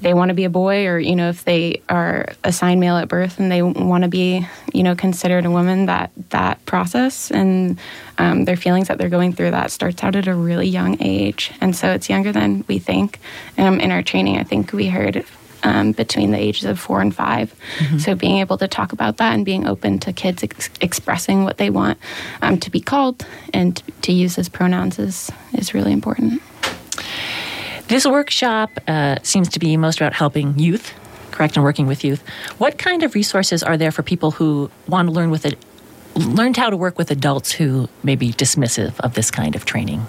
they 0.00 0.14
want 0.14 0.28
to 0.30 0.34
be 0.34 0.44
a 0.44 0.50
boy 0.50 0.86
or 0.86 0.98
you 0.98 1.14
know 1.14 1.28
if 1.28 1.44
they 1.44 1.80
are 1.88 2.26
assigned 2.44 2.80
male 2.80 2.96
at 2.96 3.08
birth 3.08 3.38
and 3.38 3.50
they 3.50 3.62
want 3.62 4.02
to 4.02 4.08
be 4.08 4.46
you 4.72 4.82
know 4.82 4.94
considered 4.94 5.44
a 5.44 5.50
woman 5.50 5.86
that 5.86 6.10
that 6.30 6.64
process 6.66 7.30
and 7.30 7.78
um, 8.18 8.44
their 8.44 8.56
feelings 8.56 8.88
that 8.88 8.98
they're 8.98 9.08
going 9.08 9.32
through 9.32 9.50
that 9.50 9.70
starts 9.70 10.04
out 10.04 10.14
at 10.14 10.28
a 10.28 10.34
really 10.34 10.68
young 10.68 11.00
age. 11.00 11.52
And 11.60 11.74
so 11.74 11.90
it's 11.92 12.10
younger 12.10 12.32
than 12.32 12.64
we 12.68 12.78
think. 12.78 13.18
And 13.56 13.66
um, 13.66 13.80
in 13.80 13.90
our 13.90 14.02
training 14.02 14.38
i 14.38 14.42
think 14.42 14.72
we 14.72 14.88
heard 14.88 15.24
um, 15.62 15.92
between 15.92 16.30
the 16.30 16.38
ages 16.38 16.64
of 16.64 16.78
four 16.78 17.00
and 17.00 17.14
5 17.14 17.54
mm-hmm. 17.54 17.98
So 17.98 18.14
being 18.14 18.38
able 18.38 18.58
to 18.58 18.68
talk 18.68 18.92
about 18.92 19.18
that 19.18 19.34
and 19.34 19.44
being 19.44 19.66
open 19.66 19.98
to 20.00 20.12
kids 20.12 20.42
ex- 20.42 20.70
expressing 20.80 21.44
what 21.44 21.58
they 21.58 21.70
want 21.70 21.98
um, 22.42 22.58
to 22.60 22.70
be 22.70 22.80
called 22.80 23.26
and 23.52 23.82
to 24.02 24.12
use 24.12 24.38
as 24.38 24.48
pronouns 24.48 24.98
is 24.98 25.30
is 25.54 25.74
really 25.74 25.92
important. 25.92 26.42
This 27.90 28.06
workshop 28.06 28.70
uh, 28.86 29.16
seems 29.24 29.48
to 29.48 29.58
be 29.58 29.76
most 29.76 30.00
about 30.00 30.12
helping 30.12 30.56
youth, 30.56 30.94
correct, 31.32 31.56
and 31.56 31.64
working 31.64 31.88
with 31.88 32.04
youth. 32.04 32.22
What 32.58 32.78
kind 32.78 33.02
of 33.02 33.16
resources 33.16 33.64
are 33.64 33.76
there 33.76 33.90
for 33.90 34.04
people 34.04 34.30
who 34.30 34.70
want 34.86 35.08
to 35.08 35.12
learn 35.12 35.30
with 35.30 35.44
it, 35.44 35.58
learn 36.14 36.54
how 36.54 36.70
to 36.70 36.76
work 36.76 36.98
with 36.98 37.10
adults 37.10 37.50
who 37.50 37.88
may 38.04 38.14
be 38.14 38.32
dismissive 38.32 38.98
of 39.00 39.14
this 39.14 39.32
kind 39.32 39.56
of 39.56 39.64
training? 39.64 40.06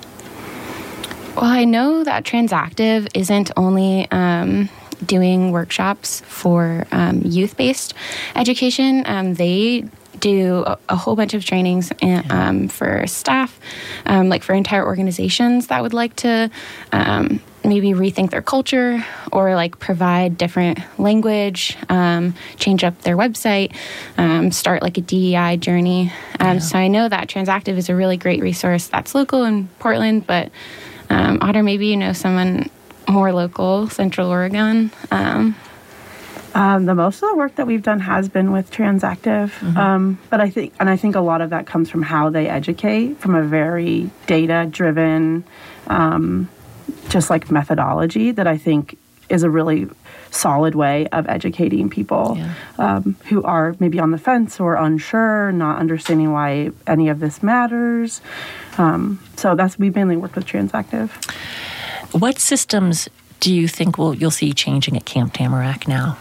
Well, 1.35 1.45
I 1.45 1.63
know 1.63 2.03
that 2.03 2.23
Transactive 2.23 3.07
isn't 3.15 3.51
only 3.57 4.07
um, 4.11 4.69
doing 5.05 5.51
workshops 5.51 6.21
for 6.21 6.85
um, 6.91 7.21
youth 7.23 7.57
based 7.57 7.93
education, 8.35 9.03
um, 9.05 9.33
they 9.35 9.85
do 10.19 10.63
a, 10.65 10.77
a, 10.89 10.95
whole 10.95 11.15
bunch 11.15 11.33
of 11.33 11.43
trainings 11.43 11.91
and, 12.01 12.31
um, 12.31 12.67
for 12.67 13.05
staff, 13.07 13.59
um, 14.05 14.29
like 14.29 14.43
for 14.43 14.53
entire 14.53 14.85
organizations 14.85 15.67
that 15.67 15.81
would 15.81 15.93
like 15.93 16.15
to 16.15 16.49
um, 16.91 17.41
maybe 17.63 17.89
rethink 17.89 18.29
their 18.31 18.41
culture 18.41 19.05
or 19.31 19.55
like 19.55 19.79
provide 19.79 20.37
different 20.37 20.79
language, 20.97 21.77
um, 21.89 22.33
change 22.57 22.83
up 22.83 23.01
their 23.01 23.17
website, 23.17 23.75
um, 24.17 24.51
start 24.51 24.81
like 24.81 24.97
a 24.97 25.01
DEI 25.01 25.57
journey. 25.57 26.11
Um, 26.39 26.55
yeah. 26.55 26.59
So 26.59 26.77
I 26.77 26.87
know 26.87 27.09
that 27.09 27.27
Transactive 27.27 27.77
is 27.77 27.89
a 27.89 27.95
really 27.95 28.17
great 28.17 28.41
resource 28.41 28.87
that's 28.87 29.15
local 29.15 29.43
in 29.43 29.67
Portland, 29.79 30.27
but 30.27 30.51
um, 31.09 31.39
Otter, 31.41 31.63
maybe 31.63 31.87
you 31.87 31.97
know 31.97 32.13
someone 32.13 32.69
more 33.07 33.33
local, 33.33 33.89
Central 33.89 34.29
Oregon. 34.29 34.91
Um, 35.11 35.55
um, 36.53 36.85
the 36.85 36.95
most 36.95 37.23
of 37.23 37.29
the 37.29 37.35
work 37.35 37.55
that 37.55 37.65
we've 37.65 37.83
done 37.83 38.01
has 38.01 38.27
been 38.27 38.51
with 38.51 38.71
Transactive, 38.71 39.51
mm-hmm. 39.51 39.77
um, 39.77 40.19
but 40.29 40.41
I 40.41 40.49
think, 40.49 40.73
and 40.79 40.89
I 40.89 40.97
think 40.97 41.15
a 41.15 41.21
lot 41.21 41.39
of 41.41 41.51
that 41.51 41.65
comes 41.65 41.89
from 41.89 42.01
how 42.01 42.29
they 42.29 42.49
educate, 42.49 43.19
from 43.19 43.35
a 43.35 43.43
very 43.43 44.09
data-driven, 44.27 45.45
um, 45.87 46.49
just 47.09 47.29
like 47.29 47.49
methodology 47.49 48.31
that 48.31 48.47
I 48.47 48.57
think 48.57 48.97
is 49.29 49.43
a 49.43 49.49
really 49.49 49.87
solid 50.29 50.75
way 50.75 51.07
of 51.07 51.27
educating 51.27 51.89
people 51.89 52.35
yeah. 52.37 52.53
um, 52.79 53.15
who 53.25 53.43
are 53.43 53.75
maybe 53.79 53.99
on 53.99 54.11
the 54.11 54.17
fence 54.17 54.59
or 54.59 54.75
unsure, 54.75 55.51
not 55.51 55.77
understanding 55.77 56.31
why 56.31 56.71
any 56.85 57.09
of 57.09 57.19
this 57.19 57.41
matters. 57.41 58.21
Um, 58.77 59.21
so 59.37 59.55
that's 59.55 59.79
we've 59.79 59.95
mainly 59.95 60.17
worked 60.17 60.35
with 60.35 60.45
Transactive. 60.45 61.11
What 62.11 62.39
systems 62.39 63.07
do 63.39 63.53
you 63.53 63.67
think 63.67 63.97
will 63.97 64.13
you'll 64.13 64.31
see 64.31 64.53
changing 64.53 64.97
at 64.97 65.05
Camp 65.05 65.33
Tamarack 65.33 65.87
now? 65.87 66.17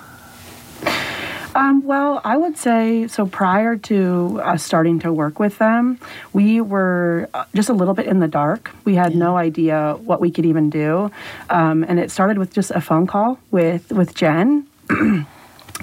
Um, 1.54 1.84
well, 1.84 2.20
I 2.24 2.36
would 2.36 2.56
say 2.56 3.08
so. 3.08 3.26
Prior 3.26 3.76
to 3.76 4.40
us 4.40 4.62
starting 4.62 5.00
to 5.00 5.12
work 5.12 5.40
with 5.40 5.58
them, 5.58 5.98
we 6.32 6.60
were 6.60 7.28
uh, 7.34 7.44
just 7.56 7.68
a 7.68 7.72
little 7.72 7.94
bit 7.94 8.06
in 8.06 8.20
the 8.20 8.28
dark. 8.28 8.70
We 8.84 8.94
had 8.94 9.16
no 9.16 9.36
idea 9.36 9.98
what 10.04 10.20
we 10.20 10.30
could 10.30 10.46
even 10.46 10.70
do, 10.70 11.10
um, 11.50 11.84
and 11.88 11.98
it 11.98 12.12
started 12.12 12.38
with 12.38 12.54
just 12.54 12.70
a 12.70 12.80
phone 12.80 13.08
call 13.08 13.40
with 13.50 13.90
with 13.90 14.14
Jen. 14.14 14.68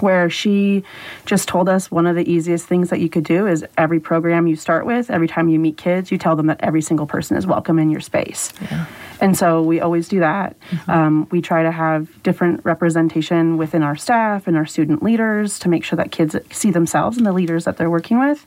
where 0.00 0.30
she 0.30 0.82
just 1.26 1.48
told 1.48 1.68
us 1.68 1.90
one 1.90 2.06
of 2.06 2.16
the 2.16 2.30
easiest 2.30 2.66
things 2.66 2.90
that 2.90 3.00
you 3.00 3.08
could 3.08 3.24
do 3.24 3.46
is 3.46 3.64
every 3.76 4.00
program 4.00 4.46
you 4.46 4.56
start 4.56 4.86
with, 4.86 5.10
every 5.10 5.28
time 5.28 5.48
you 5.48 5.58
meet 5.58 5.76
kids, 5.76 6.10
you 6.10 6.18
tell 6.18 6.36
them 6.36 6.46
that 6.46 6.60
every 6.60 6.82
single 6.82 7.06
person 7.06 7.36
is 7.36 7.46
welcome 7.46 7.78
in 7.78 7.90
your 7.90 8.00
space. 8.00 8.52
Yeah. 8.70 8.86
And 9.20 9.36
so 9.36 9.62
we 9.62 9.80
always 9.80 10.08
do 10.08 10.20
that. 10.20 10.58
Mm-hmm. 10.70 10.90
Um, 10.90 11.28
we 11.30 11.40
try 11.40 11.62
to 11.62 11.72
have 11.72 12.22
different 12.22 12.64
representation 12.64 13.56
within 13.56 13.82
our 13.82 13.96
staff 13.96 14.46
and 14.46 14.56
our 14.56 14.66
student 14.66 15.02
leaders 15.02 15.58
to 15.60 15.68
make 15.68 15.84
sure 15.84 15.96
that 15.96 16.12
kids 16.12 16.36
see 16.52 16.70
themselves 16.70 17.18
in 17.18 17.24
the 17.24 17.32
leaders 17.32 17.64
that 17.64 17.76
they're 17.76 17.90
working 17.90 18.20
with. 18.20 18.46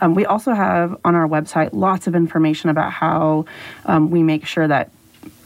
Um, 0.00 0.14
we 0.14 0.26
also 0.26 0.52
have 0.52 0.98
on 1.04 1.14
our 1.14 1.26
website 1.26 1.70
lots 1.72 2.06
of 2.06 2.14
information 2.14 2.70
about 2.70 2.92
how 2.92 3.46
um, 3.86 4.10
we 4.10 4.22
make 4.22 4.46
sure 4.46 4.68
that 4.68 4.90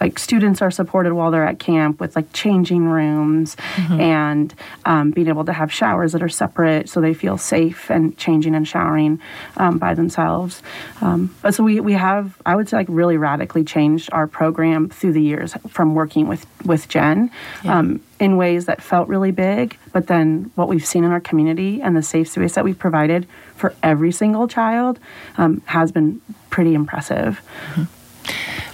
like 0.00 0.19
students 0.19 0.61
are 0.61 0.71
supported 0.71 1.14
while 1.14 1.31
they're 1.31 1.47
at 1.47 1.59
camp 1.59 2.00
with 2.00 2.14
like 2.16 2.33
changing 2.33 2.85
rooms 2.85 3.57
mm-hmm. 3.57 4.00
and 4.00 4.54
um, 4.85 5.11
being 5.12 5.28
able 5.28 5.45
to 5.45 5.52
have 5.52 5.73
showers 5.73 6.12
that 6.12 6.23
are 6.23 6.28
separate 6.28 6.88
so 6.88 7.00
they 7.00 7.14
feel 7.14 7.38
safe 7.38 7.90
and 7.90 8.16
changing 8.19 8.54
and 8.54 8.66
showering 8.69 9.21
um, 9.57 9.78
by 9.78 9.95
themselves. 9.95 10.62
Um, 11.00 11.35
but 11.43 11.54
so 11.54 11.64
we, 11.64 11.81
we 11.81 11.95
have, 11.95 12.40
I 12.45 12.54
would 12.57 12.69
say, 12.69 12.76
like 12.76 12.87
really 12.90 13.16
radically 13.16 13.64
changed 13.64 14.11
our 14.12 14.26
program 14.26 14.88
through 14.90 15.12
the 15.12 15.23
years 15.23 15.54
from 15.69 15.95
working 15.95 16.28
with, 16.28 16.45
with 16.64 16.88
Jen. 16.88 17.31
Yeah. 17.64 17.78
Um, 17.78 18.02
in 18.21 18.37
ways 18.37 18.66
that 18.66 18.81
felt 18.81 19.09
really 19.09 19.33
big, 19.33 19.76
but 19.93 20.07
then 20.07 20.50
what 20.54 20.69
we've 20.69 20.87
seen 20.87 21.02
in 21.02 21.11
our 21.11 21.21
community 21.21 21.83
and 21.83 21.97
the 21.97 22.02
safe 22.02 22.28
space 22.28 22.54
that 22.54 22.64
we've 22.64 22.78
provided 22.78 23.26
for 23.57 23.75
every 23.83 24.12
single 24.12 24.47
child 24.47 25.00
um, 25.37 25.61
has 25.66 25.90
been 25.90 26.23
pretty 26.49 26.75
impressive. 26.75 27.43
Mm-hmm. 27.73 27.83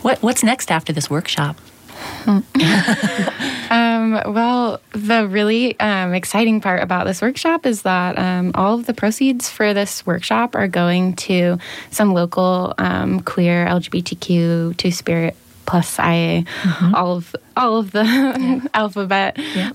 What, 0.02 0.22
what's 0.22 0.42
next 0.42 0.70
after 0.70 0.92
this 0.92 1.10
workshop? 1.10 1.56
um, 2.26 4.12
well, 4.26 4.80
the 4.92 5.26
really 5.28 5.78
um, 5.80 6.14
exciting 6.14 6.60
part 6.60 6.82
about 6.82 7.06
this 7.06 7.20
workshop 7.20 7.66
is 7.66 7.82
that 7.82 8.18
um, 8.18 8.52
all 8.54 8.78
of 8.78 8.86
the 8.86 8.94
proceeds 8.94 9.50
for 9.50 9.74
this 9.74 10.06
workshop 10.06 10.54
are 10.54 10.68
going 10.68 11.14
to 11.14 11.58
some 11.90 12.12
local 12.12 12.74
um, 12.78 13.20
queer 13.20 13.66
LGBTQ 13.66 14.76
two 14.76 14.90
spirit 14.90 15.36
plus 15.66 15.98
IA, 15.98 16.42
mm-hmm. 16.42 16.94
all 16.94 17.16
of 17.16 17.36
all 17.56 17.78
of 17.78 17.90
the 17.92 18.68
alphabet. 18.74 19.38
Yeah. 19.38 19.70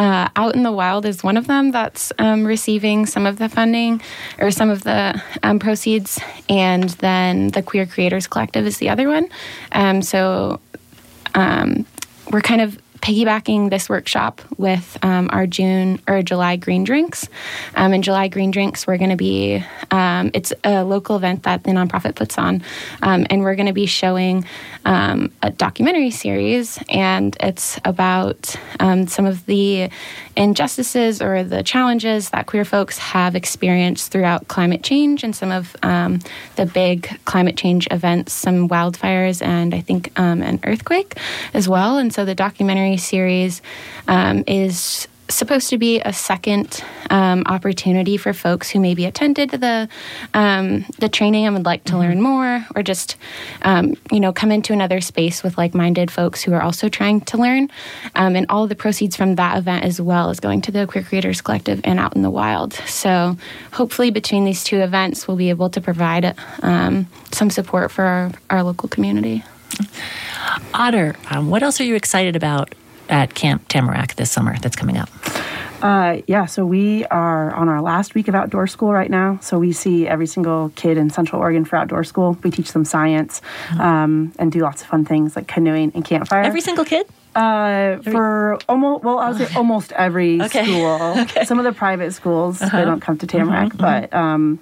Uh, 0.00 0.28
Out 0.34 0.54
in 0.56 0.62
the 0.62 0.72
Wild 0.72 1.04
is 1.04 1.22
one 1.22 1.36
of 1.36 1.46
them 1.46 1.72
that's 1.72 2.10
um, 2.18 2.46
receiving 2.46 3.04
some 3.04 3.26
of 3.26 3.36
the 3.36 3.50
funding 3.50 4.00
or 4.38 4.50
some 4.50 4.70
of 4.70 4.82
the 4.82 5.20
um, 5.42 5.58
proceeds, 5.58 6.18
and 6.48 6.88
then 7.00 7.48
the 7.48 7.62
Queer 7.62 7.84
Creators 7.84 8.26
Collective 8.26 8.66
is 8.66 8.78
the 8.78 8.88
other 8.88 9.08
one. 9.08 9.28
Um, 9.72 10.00
so 10.00 10.58
um, 11.34 11.84
we're 12.30 12.40
kind 12.40 12.62
of 12.62 12.78
piggybacking 13.00 13.70
this 13.70 13.88
workshop 13.88 14.40
with 14.58 14.98
um, 15.02 15.28
our 15.32 15.46
June 15.46 16.00
or 16.06 16.22
July 16.22 16.56
green 16.56 16.84
drinks. 16.84 17.28
Um, 17.74 17.92
in 17.92 18.02
July 18.02 18.28
green 18.28 18.50
drinks, 18.50 18.86
we're 18.86 18.98
going 18.98 19.10
to 19.10 19.16
be 19.16 19.64
um, 19.90 20.30
it's 20.34 20.52
a 20.64 20.84
local 20.84 21.16
event 21.16 21.44
that 21.44 21.64
the 21.64 21.70
nonprofit 21.70 22.14
puts 22.14 22.38
on, 22.38 22.62
um, 23.02 23.26
and 23.30 23.42
we're 23.42 23.54
going 23.54 23.66
to 23.66 23.72
be 23.72 23.86
showing 23.86 24.44
um, 24.84 25.32
a 25.42 25.50
documentary 25.50 26.10
series, 26.10 26.78
and 26.88 27.36
it's 27.40 27.78
about 27.84 28.54
um, 28.78 29.06
some 29.06 29.26
of 29.26 29.46
the 29.46 29.90
injustices 30.36 31.20
or 31.20 31.42
the 31.42 31.62
challenges 31.62 32.30
that 32.30 32.46
queer 32.46 32.64
folks 32.64 32.98
have 32.98 33.34
experienced 33.34 34.12
throughout 34.12 34.48
climate 34.48 34.82
change 34.82 35.24
and 35.24 35.34
some 35.34 35.50
of 35.50 35.72
the 35.82 36.70
big 36.72 37.18
climate 37.24 37.56
change 37.56 37.88
events, 37.90 38.32
some 38.32 38.68
wildfires, 38.68 39.44
and 39.44 39.74
I 39.74 39.80
think 39.80 40.12
an 40.16 40.60
earthquake 40.64 41.16
as 41.52 41.68
well. 41.68 41.98
And 41.98 42.12
so 42.12 42.24
the 42.24 42.34
documentary 42.34 42.89
series 42.96 43.62
um, 44.08 44.44
is 44.46 45.08
supposed 45.30 45.70
to 45.70 45.78
be 45.78 46.00
a 46.00 46.12
second 46.12 46.82
um, 47.08 47.42
opportunity 47.46 48.16
for 48.16 48.32
folks 48.32 48.70
who 48.70 48.80
maybe 48.80 49.04
attended 49.04 49.50
the 49.50 49.88
um, 50.34 50.84
the 50.98 51.08
training 51.08 51.46
and 51.46 51.54
would 51.54 51.64
like 51.64 51.84
to 51.84 51.92
mm-hmm. 51.92 52.02
learn 52.02 52.20
more, 52.20 52.66
or 52.74 52.82
just 52.82 53.16
um, 53.62 53.94
you 54.10 54.20
know 54.20 54.32
come 54.32 54.50
into 54.50 54.72
another 54.72 55.00
space 55.00 55.42
with 55.42 55.56
like 55.56 55.74
minded 55.74 56.10
folks 56.10 56.42
who 56.42 56.52
are 56.52 56.62
also 56.62 56.88
trying 56.88 57.20
to 57.22 57.38
learn. 57.38 57.68
Um, 58.14 58.36
and 58.36 58.46
all 58.48 58.64
of 58.64 58.68
the 58.68 58.76
proceeds 58.76 59.16
from 59.16 59.36
that 59.36 59.58
event 59.58 59.84
as 59.84 60.00
well 60.00 60.30
is 60.30 60.40
going 60.40 60.62
to 60.62 60.72
the 60.72 60.86
Queer 60.86 61.04
Creators 61.04 61.40
Collective 61.40 61.80
and 61.84 61.98
Out 61.98 62.16
in 62.16 62.22
the 62.22 62.30
Wild. 62.30 62.74
So 62.74 63.36
hopefully 63.72 64.10
between 64.10 64.44
these 64.44 64.64
two 64.64 64.80
events, 64.80 65.26
we'll 65.26 65.36
be 65.36 65.50
able 65.50 65.70
to 65.70 65.80
provide 65.80 66.34
um, 66.62 67.06
some 67.32 67.50
support 67.50 67.90
for 67.90 68.04
our, 68.04 68.32
our 68.50 68.62
local 68.62 68.88
community. 68.88 69.44
Otter, 70.74 71.16
um, 71.30 71.48
what 71.48 71.62
else 71.62 71.80
are 71.80 71.84
you 71.84 71.94
excited 71.94 72.36
about 72.36 72.74
at 73.10 73.34
Camp 73.34 73.68
Tamarack 73.68 74.14
this 74.16 74.30
summer 74.30 74.56
that's 74.58 74.76
coming 74.76 74.96
up? 74.96 75.10
Uh, 75.82 76.20
yeah, 76.26 76.46
so 76.46 76.66
we 76.66 77.06
are 77.06 77.54
on 77.54 77.68
our 77.68 77.80
last 77.80 78.14
week 78.14 78.28
of 78.28 78.34
outdoor 78.34 78.66
school 78.66 78.92
right 78.92 79.10
now. 79.10 79.38
So 79.40 79.58
we 79.58 79.72
see 79.72 80.06
every 80.06 80.26
single 80.26 80.70
kid 80.76 80.98
in 80.98 81.10
Central 81.10 81.40
Oregon 81.40 81.64
for 81.64 81.76
outdoor 81.76 82.04
school. 82.04 82.36
We 82.42 82.50
teach 82.50 82.72
them 82.72 82.84
science 82.84 83.40
mm-hmm. 83.68 83.80
um, 83.80 84.32
and 84.38 84.52
do 84.52 84.60
lots 84.60 84.82
of 84.82 84.88
fun 84.88 85.04
things 85.04 85.36
like 85.36 85.46
canoeing 85.46 85.92
and 85.94 86.04
campfire. 86.04 86.42
Every 86.42 86.60
single 86.60 86.84
kid? 86.84 87.06
Uh, 87.34 87.98
for 87.98 88.58
almost 88.68 89.04
well, 89.04 89.20
I 89.20 89.30
would 89.30 89.38
say 89.38 89.54
almost 89.54 89.92
every 89.92 90.42
okay. 90.42 90.64
school. 90.64 91.14
okay. 91.22 91.44
Some 91.44 91.58
of 91.58 91.64
the 91.64 91.72
private 91.72 92.12
schools 92.12 92.60
uh-huh. 92.60 92.76
they 92.76 92.84
don't 92.84 93.00
come 93.00 93.18
to 93.18 93.26
Tamarack, 93.26 93.68
mm-hmm, 93.68 93.84
mm-hmm. 93.84 94.10
but 94.10 94.14
um, 94.14 94.58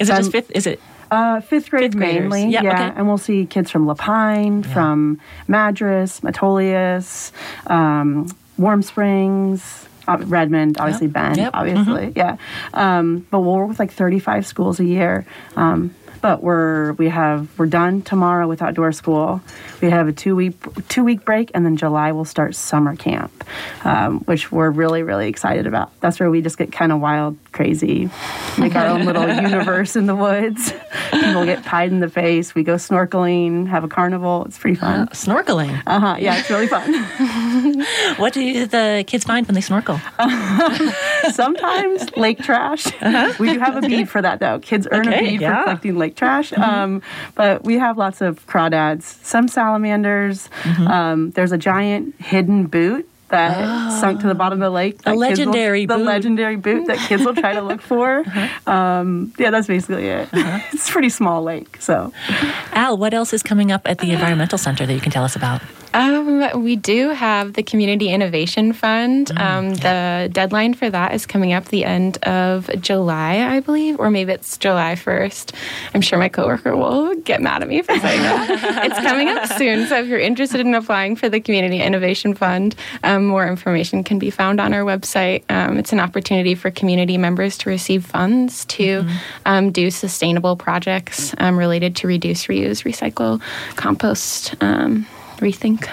is 0.00 0.10
it 0.10 0.16
just 0.16 0.32
fifth? 0.32 0.50
Is 0.50 0.66
it 0.66 0.80
uh, 1.10 1.40
fifth 1.40 1.70
grade 1.70 1.92
fifth 1.92 2.00
mainly, 2.00 2.48
yeah. 2.48 2.62
yeah. 2.62 2.72
Okay. 2.72 2.98
And 2.98 3.06
we'll 3.06 3.18
see 3.18 3.46
kids 3.46 3.70
from 3.70 3.86
La 3.86 3.94
Pine, 3.94 4.62
yeah. 4.62 4.72
from 4.72 5.20
Madras, 5.48 6.20
Metolius, 6.20 7.32
um, 7.66 8.28
Warm 8.58 8.82
Springs, 8.82 9.88
uh, 10.08 10.18
Redmond, 10.20 10.78
obviously 10.78 11.06
yep. 11.06 11.14
Bend, 11.14 11.36
yep. 11.36 11.50
obviously, 11.54 12.08
mm-hmm. 12.08 12.18
yeah. 12.18 12.36
Um, 12.74 13.26
but 13.30 13.40
we'll 13.40 13.56
work 13.56 13.68
with 13.68 13.78
like 13.78 13.92
35 13.92 14.46
schools 14.46 14.80
a 14.80 14.84
year. 14.84 15.24
Um, 15.56 15.94
but 16.20 16.42
we're 16.42 16.92
we 16.92 17.08
have 17.08 17.48
we're 17.58 17.66
done 17.66 18.02
tomorrow 18.02 18.46
with 18.46 18.62
outdoor 18.62 18.92
school. 18.92 19.40
We 19.80 19.90
have 19.90 20.08
a 20.08 20.12
two 20.12 20.36
week 20.36 20.54
two 20.88 21.04
week 21.04 21.24
break, 21.24 21.50
and 21.54 21.64
then 21.64 21.76
July 21.76 22.12
we'll 22.12 22.24
start 22.24 22.54
summer 22.54 22.96
camp, 22.96 23.44
um, 23.84 24.20
which 24.20 24.52
we're 24.52 24.70
really 24.70 25.02
really 25.02 25.28
excited 25.28 25.66
about. 25.66 25.98
That's 26.00 26.20
where 26.20 26.30
we 26.30 26.42
just 26.42 26.58
get 26.58 26.72
kind 26.72 26.92
of 26.92 27.00
wild, 27.00 27.38
crazy, 27.52 28.08
make 28.58 28.74
our 28.74 28.86
own 28.86 29.04
little 29.04 29.28
universe 29.28 29.96
in 29.96 30.06
the 30.06 30.14
woods. 30.16 30.72
People 31.10 31.44
get 31.44 31.64
pied 31.64 31.90
in 31.90 32.00
the 32.00 32.08
face. 32.08 32.54
We 32.54 32.62
go 32.62 32.74
snorkeling, 32.76 33.66
have 33.68 33.84
a 33.84 33.88
carnival. 33.88 34.44
It's 34.46 34.58
pretty 34.58 34.76
fun. 34.76 35.08
Snorkeling. 35.12 35.82
Uh 35.86 36.00
huh. 36.00 36.16
Yeah, 36.18 36.38
it's 36.38 36.50
really 36.50 36.66
fun. 36.66 37.06
What 38.16 38.34
do 38.34 38.66
the 38.66 39.04
kids 39.06 39.24
find 39.24 39.46
when 39.46 39.54
they 39.54 39.60
snorkel? 39.62 39.98
Sometimes 41.32 42.14
lake 42.16 42.38
trash. 42.38 42.86
We 43.38 43.52
do 43.52 43.58
have 43.58 43.76
a 43.76 43.80
bead 43.80 44.08
for 44.08 44.20
that 44.22 44.40
though. 44.40 44.58
Kids 44.58 44.86
earn 44.90 45.08
Okay, 45.08 45.18
a 45.18 45.30
bead 45.30 45.40
yeah. 45.40 45.58
for 45.58 45.64
collecting 45.64 45.96
lake 45.96 46.16
trash. 46.16 46.52
Um, 46.52 47.02
but 47.34 47.64
we 47.64 47.78
have 47.78 47.96
lots 47.98 48.20
of 48.20 48.46
crawdads, 48.46 49.02
some 49.02 49.48
salamanders. 49.48 50.48
Um, 50.78 51.30
there's 51.32 51.52
a 51.52 51.58
giant 51.58 52.14
hidden 52.20 52.66
boot 52.66 53.08
that 53.30 54.00
sunk 54.00 54.20
to 54.20 54.26
the 54.26 54.34
bottom 54.34 54.60
of 54.60 54.66
the 54.66 54.70
lake. 54.70 55.02
that 55.02 55.04
kids 55.04 55.16
will- 55.16 55.46
legendary 55.46 55.86
the 55.86 55.98
legendary 55.98 56.56
boot 56.56 56.86
that 56.86 56.98
kids 57.08 57.24
will 57.24 57.34
try 57.34 57.54
to 57.54 57.62
look 57.62 57.80
for. 57.80 58.24
Um, 58.66 59.32
yeah, 59.38 59.50
that's 59.50 59.66
basically 59.66 60.06
it. 60.06 60.28
it's 60.32 60.88
a 60.88 60.92
pretty 60.92 61.08
small 61.08 61.42
lake, 61.42 61.76
so. 61.80 62.12
Al, 62.72 62.96
what 62.96 63.12
else 63.14 63.32
is 63.32 63.42
coming 63.42 63.72
up 63.72 63.82
at 63.84 63.98
the 63.98 64.12
Environmental 64.12 64.58
Center 64.58 64.86
that 64.86 64.94
you 64.94 65.00
can 65.00 65.10
tell 65.10 65.24
us 65.24 65.34
about? 65.34 65.60
Um, 65.92 66.62
we 66.62 66.76
do 66.76 67.10
have 67.10 67.54
the 67.54 67.62
Community 67.62 68.10
Innovation 68.10 68.72
Fund. 68.72 69.28
Mm, 69.28 69.40
um, 69.40 69.74
The 69.74 70.28
deadline 70.32 70.74
for 70.74 70.88
that 70.88 71.14
is 71.14 71.26
coming 71.26 71.52
up 71.52 71.66
the 71.66 71.84
end 71.84 72.18
of 72.24 72.70
July, 72.80 73.38
I 73.38 73.60
believe, 73.60 73.98
or 73.98 74.10
maybe 74.10 74.32
it's 74.32 74.56
July 74.56 74.94
1st. 74.94 75.52
I'm 75.94 76.00
sure 76.00 76.18
my 76.18 76.28
coworker 76.28 76.76
will 76.76 77.14
get 77.16 77.42
mad 77.42 77.62
at 77.62 77.68
me 77.68 77.82
for 77.82 77.98
saying 77.98 78.22
that. 78.22 78.50
it's 78.90 79.00
coming 79.00 79.28
up 79.28 79.46
soon. 79.58 79.86
So 79.86 80.00
if 80.00 80.06
you're 80.06 80.18
interested 80.18 80.60
in 80.60 80.74
applying 80.74 81.16
for 81.16 81.28
the 81.28 81.40
Community 81.40 81.80
Innovation 81.80 82.34
Fund, 82.34 82.74
um, 83.02 83.26
more 83.26 83.46
information 83.46 84.04
can 84.04 84.18
be 84.18 84.30
found 84.30 84.60
on 84.60 84.72
our 84.72 84.82
website. 84.82 85.42
Um, 85.50 85.78
it's 85.78 85.92
an 85.92 86.00
opportunity 86.00 86.54
for 86.54 86.70
community 86.70 87.18
members 87.18 87.58
to 87.58 87.70
receive 87.70 88.04
funds 88.04 88.64
to 88.66 89.06
um, 89.44 89.72
do 89.72 89.90
sustainable 89.90 90.56
projects 90.56 91.34
um, 91.38 91.58
related 91.58 91.96
to 91.96 92.06
reduce, 92.06 92.46
reuse, 92.46 92.84
recycle, 92.84 93.40
compost. 93.76 94.54
Rethink. 95.40 95.88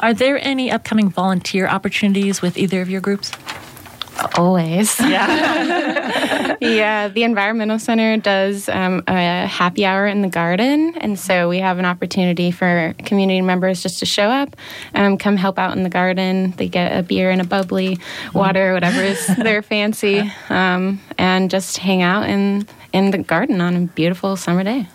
Are 0.00 0.14
there 0.14 0.38
any 0.42 0.70
upcoming 0.70 1.10
volunteer 1.10 1.66
opportunities 1.66 2.42
with 2.42 2.58
either 2.58 2.80
of 2.80 2.90
your 2.90 3.00
groups? 3.00 3.32
Always. 4.36 4.98
Yeah. 4.98 6.56
yeah, 6.60 7.08
the 7.08 7.22
Environmental 7.22 7.78
Center 7.78 8.16
does 8.16 8.68
um, 8.68 9.04
a 9.06 9.46
happy 9.46 9.84
hour 9.84 10.06
in 10.06 10.22
the 10.22 10.28
garden. 10.28 10.94
And 10.96 11.18
so 11.18 11.48
we 11.48 11.58
have 11.58 11.78
an 11.78 11.84
opportunity 11.84 12.50
for 12.50 12.94
community 13.04 13.40
members 13.42 13.82
just 13.82 14.00
to 14.00 14.06
show 14.06 14.28
up, 14.28 14.56
um, 14.94 15.18
come 15.18 15.36
help 15.36 15.58
out 15.58 15.76
in 15.76 15.82
the 15.84 15.88
garden. 15.88 16.52
They 16.56 16.68
get 16.68 16.98
a 16.98 17.02
beer 17.02 17.30
and 17.30 17.40
a 17.40 17.44
bubbly, 17.44 17.98
water, 18.34 18.72
whatever 18.74 19.02
is 19.02 19.24
their 19.38 19.62
fancy, 19.62 20.30
um, 20.48 21.00
and 21.16 21.50
just 21.50 21.78
hang 21.78 22.02
out 22.02 22.28
in, 22.28 22.66
in 22.92 23.12
the 23.12 23.18
garden 23.18 23.60
on 23.60 23.76
a 23.76 23.80
beautiful 23.80 24.36
summer 24.36 24.64
day. 24.64 24.88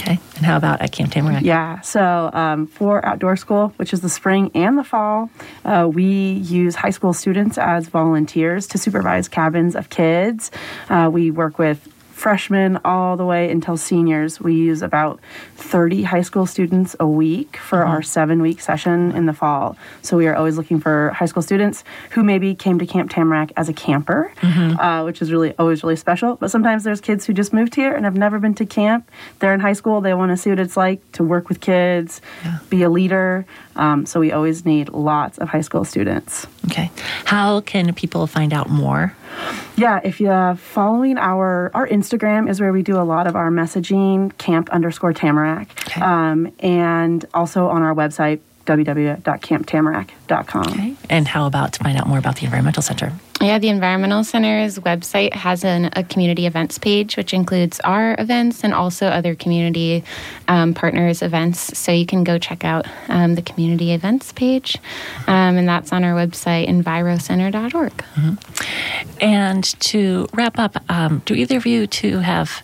okay. 0.00 0.18
And 0.38 0.46
how 0.46 0.56
about 0.56 0.80
at 0.80 0.92
Camp 0.92 1.10
Tamarack? 1.12 1.42
Yeah, 1.42 1.80
so 1.80 2.30
um, 2.32 2.68
for 2.68 3.04
outdoor 3.04 3.36
school, 3.36 3.72
which 3.76 3.92
is 3.92 4.02
the 4.02 4.08
spring 4.08 4.52
and 4.54 4.78
the 4.78 4.84
fall, 4.84 5.30
uh, 5.64 5.90
we 5.92 6.04
use 6.04 6.76
high 6.76 6.90
school 6.90 7.12
students 7.12 7.58
as 7.58 7.88
volunteers 7.88 8.68
to 8.68 8.78
supervise 8.78 9.26
cabins 9.26 9.74
of 9.74 9.90
kids. 9.90 10.52
Uh, 10.88 11.10
we 11.12 11.32
work 11.32 11.58
with 11.58 11.88
freshmen 12.18 12.78
all 12.84 13.16
the 13.16 13.24
way 13.24 13.50
until 13.50 13.76
seniors. 13.76 14.40
We 14.40 14.54
use 14.54 14.82
about 14.82 15.20
30 15.56 16.02
high 16.02 16.22
school 16.22 16.46
students 16.46 16.96
a 16.98 17.06
week 17.06 17.56
for 17.56 17.86
our 17.86 18.02
seven 18.02 18.42
week 18.42 18.60
session 18.60 19.12
in 19.12 19.26
the 19.26 19.32
fall. 19.32 19.76
So 20.02 20.16
we 20.16 20.26
are 20.26 20.34
always 20.34 20.56
looking 20.56 20.80
for 20.80 21.10
high 21.10 21.26
school 21.26 21.42
students 21.42 21.84
who 22.10 22.24
maybe 22.24 22.54
came 22.54 22.78
to 22.80 22.86
Camp 22.86 23.10
Tamarack 23.10 23.52
as 23.56 23.68
a 23.68 23.72
camper, 23.72 24.32
uh, 24.42 25.02
which 25.02 25.22
is 25.22 25.30
really 25.30 25.54
always 25.58 25.82
really 25.82 25.96
special. 25.96 26.34
But 26.36 26.50
sometimes 26.50 26.82
there's 26.82 27.00
kids 27.00 27.24
who 27.24 27.32
just 27.32 27.52
moved 27.52 27.76
here 27.76 27.94
and 27.94 28.04
have 28.04 28.16
never 28.16 28.38
been 28.40 28.54
to 28.56 28.66
camp. 28.66 29.08
They're 29.38 29.54
in 29.54 29.60
high 29.60 29.74
school, 29.74 30.00
they 30.00 30.12
want 30.14 30.32
to 30.32 30.36
see 30.36 30.50
what 30.50 30.58
it's 30.58 30.76
like 30.76 31.00
to 31.12 31.22
work 31.22 31.48
with 31.48 31.60
kids, 31.60 32.20
be 32.68 32.82
a 32.82 32.90
leader. 32.90 33.46
Um, 33.76 34.06
so 34.06 34.18
we 34.18 34.32
always 34.32 34.64
need 34.64 34.88
lots 34.88 35.38
of 35.38 35.48
high 35.48 35.60
school 35.60 35.84
students. 35.84 36.48
Okay. 36.66 36.90
How 37.24 37.60
can 37.60 37.94
people 37.94 38.26
find 38.26 38.52
out 38.52 38.68
more? 38.68 39.14
Yeah, 39.76 40.00
if 40.02 40.20
you're 40.20 40.56
following 40.56 41.18
our 41.18 41.70
our 41.74 41.86
Instagram 41.86 42.48
is 42.50 42.60
where 42.60 42.72
we 42.72 42.82
do 42.82 42.96
a 43.00 43.02
lot 43.04 43.26
of 43.26 43.36
our 43.36 43.50
messaging, 43.50 44.36
camp 44.38 44.68
underscore 44.70 45.12
tamarack, 45.12 45.68
Okay. 45.88 46.00
um, 46.00 46.52
and 46.60 47.24
also 47.32 47.68
on 47.68 47.82
our 47.82 47.94
website 47.94 48.40
www.camptamarack.com. 48.68 50.66
Okay. 50.66 50.94
And 51.08 51.26
how 51.26 51.46
about 51.46 51.72
to 51.72 51.82
find 51.82 51.98
out 51.98 52.06
more 52.06 52.18
about 52.18 52.36
the 52.36 52.44
Environmental 52.44 52.82
Center? 52.82 53.14
Yeah, 53.40 53.58
the 53.58 53.68
Environmental 53.68 54.24
Center's 54.24 54.78
website 54.80 55.32
has 55.32 55.64
an, 55.64 55.90
a 55.94 56.02
community 56.04 56.44
events 56.44 56.76
page, 56.76 57.16
which 57.16 57.32
includes 57.32 57.80
our 57.80 58.14
events 58.18 58.64
and 58.64 58.74
also 58.74 59.06
other 59.06 59.34
community 59.34 60.04
um, 60.48 60.74
partners' 60.74 61.22
events. 61.22 61.78
So 61.78 61.92
you 61.92 62.04
can 62.04 62.24
go 62.24 62.38
check 62.38 62.64
out 62.64 62.86
um, 63.08 63.36
the 63.36 63.42
community 63.42 63.92
events 63.92 64.32
page, 64.32 64.76
um, 65.28 65.56
and 65.56 65.68
that's 65.68 65.92
on 65.92 66.04
our 66.04 66.14
website, 66.14 66.68
envirocenter.org. 66.68 68.04
And 69.20 69.64
to 69.64 70.26
wrap 70.34 70.58
up, 70.58 70.76
um, 70.90 71.22
do 71.24 71.34
either 71.34 71.56
of 71.56 71.64
you 71.64 71.86
two 71.86 72.18
have 72.18 72.62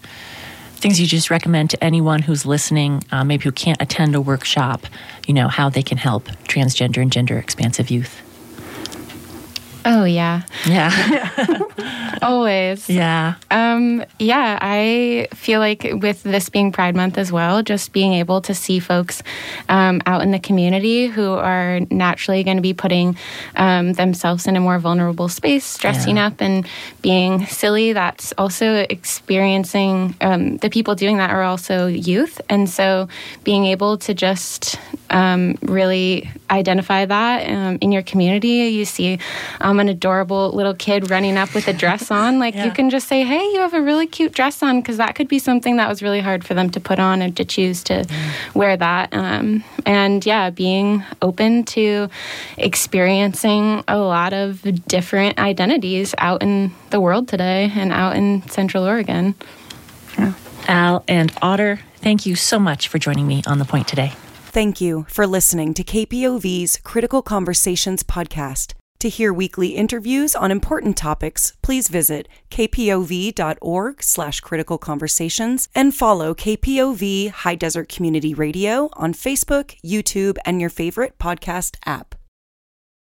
things 0.84 1.00
you 1.00 1.06
just 1.06 1.30
recommend 1.30 1.70
to 1.70 1.82
anyone 1.82 2.20
who's 2.20 2.44
listening, 2.44 3.02
uh, 3.10 3.24
maybe 3.24 3.44
who 3.44 3.50
can't 3.50 3.80
attend 3.80 4.14
a 4.14 4.20
workshop, 4.20 4.84
you 5.26 5.32
know, 5.32 5.48
how 5.48 5.70
they 5.70 5.82
can 5.82 5.96
help 5.96 6.24
transgender 6.46 6.98
and 6.98 7.10
gender 7.10 7.38
expansive 7.38 7.90
youth? 7.90 8.20
Oh, 9.84 10.04
yeah, 10.04 10.42
Yeah. 10.66 10.90
always. 12.22 12.88
yeah. 12.88 13.34
Um, 13.50 14.02
yeah, 14.18 14.58
I 14.60 15.28
feel 15.34 15.60
like 15.60 15.86
with 16.00 16.22
this 16.22 16.48
being 16.48 16.72
Pride 16.72 16.96
Month 16.96 17.18
as 17.18 17.30
well, 17.30 17.62
just 17.62 17.92
being 17.92 18.14
able 18.14 18.40
to 18.42 18.54
see 18.54 18.78
folks 18.80 19.22
um, 19.68 20.00
out 20.06 20.22
in 20.22 20.30
the 20.30 20.38
community 20.38 21.06
who 21.06 21.32
are 21.32 21.80
naturally 21.90 22.42
going 22.44 22.56
to 22.56 22.62
be 22.62 22.72
putting 22.72 23.16
um, 23.56 23.92
themselves 23.92 24.46
in 24.46 24.56
a 24.56 24.60
more 24.60 24.78
vulnerable 24.78 25.28
space, 25.28 25.76
dressing 25.78 26.16
Yeah. 26.16 26.26
up 26.28 26.40
and 26.40 26.66
being 27.02 27.44
silly, 27.46 27.92
that's 27.92 28.32
also 28.38 28.86
experiencing 28.88 30.14
um, 30.20 30.56
the 30.58 30.70
people 30.70 30.94
doing 30.94 31.18
that 31.18 31.30
are 31.30 31.42
also 31.42 31.86
youth. 31.86 32.40
And 32.48 32.68
so 32.70 33.08
being 33.44 33.66
able 33.66 33.98
to 33.98 34.14
just 34.14 34.78
um, 35.10 35.56
really 35.62 36.30
identify 36.50 37.04
that 37.04 37.48
um, 37.50 37.78
in 37.80 37.92
your 37.92 38.02
community, 38.02 38.68
you 38.68 38.84
see 38.84 39.18
an 39.80 39.88
adorable 39.88 40.50
little 40.52 40.74
kid 40.74 41.10
running 41.10 41.37
up 41.37 41.54
with 41.54 41.68
a 41.68 41.72
dress 41.72 42.10
on, 42.10 42.38
like 42.44 42.54
Yeah. 42.54 42.66
you 42.66 42.70
can 42.72 42.90
just 42.90 43.08
say, 43.08 43.22
"Hey, 43.24 43.42
you 43.52 43.60
have 43.60 43.74
a 43.74 43.80
really 43.82 44.06
cute 44.06 44.32
dress 44.32 44.62
on," 44.62 44.80
because 44.80 44.96
that 44.98 45.14
could 45.14 45.28
be 45.28 45.38
something 45.38 45.76
that 45.76 45.88
was 45.88 46.02
really 46.02 46.20
hard 46.20 46.44
for 46.44 46.54
them 46.54 46.70
to 46.70 46.80
put 46.80 46.98
on 46.98 47.22
and 47.22 47.37
to 47.37 47.44
choose 47.44 47.82
to 47.84 48.04
wear 48.54 48.76
that. 48.76 49.12
Um, 49.12 49.64
and 49.87 50.24
yeah, 50.26 50.50
being 50.50 51.02
open 51.22 51.64
to 51.64 52.08
experiencing 52.58 53.82
a 53.88 53.98
lot 53.98 54.32
of 54.32 54.62
different 54.87 55.38
identities 55.38 56.14
out 56.18 56.42
in 56.42 56.72
the 56.90 57.00
world 57.00 57.28
today 57.28 57.70
and 57.74 57.92
out 57.92 58.16
in 58.16 58.46
Central 58.48 58.84
Oregon. 58.84 59.34
Al 60.66 61.04
and 61.08 61.30
Otter, 61.42 61.80
thank 61.96 62.24
you 62.24 62.34
so 62.37 62.58
much 62.58 62.88
for 62.88 62.98
joining 62.98 63.26
me 63.26 63.42
on 63.46 63.58
The 63.58 63.64
Point 63.66 63.87
today. 63.88 64.12
Thank 64.46 64.80
you 64.80 65.04
for 65.08 65.26
listening 65.26 65.74
to 65.74 65.84
KPOV's 65.84 66.78
Critical 66.84 67.20
Conversations 67.22 68.02
podcast. 68.02 68.72
To 69.04 69.10
hear 69.10 69.34
weekly 69.34 69.76
interviews 69.76 70.34
on 70.34 70.50
important 70.50 70.96
topics, 70.96 71.52
please 71.60 71.88
visit 71.88 72.26
kpov.org 72.50 74.02
slash 74.02 74.40
critical 74.40 74.78
conversations 74.78 75.68
and 75.74 75.94
follow 75.94 76.32
KPOV 76.32 77.28
High 77.28 77.54
Desert 77.54 77.90
Community 77.90 78.32
Radio 78.32 78.88
on 78.94 79.12
Facebook, 79.12 79.78
YouTube, 79.84 80.38
and 80.46 80.58
your 80.58 80.70
favorite 80.70 81.18
podcast 81.18 81.76
app. 81.84 82.14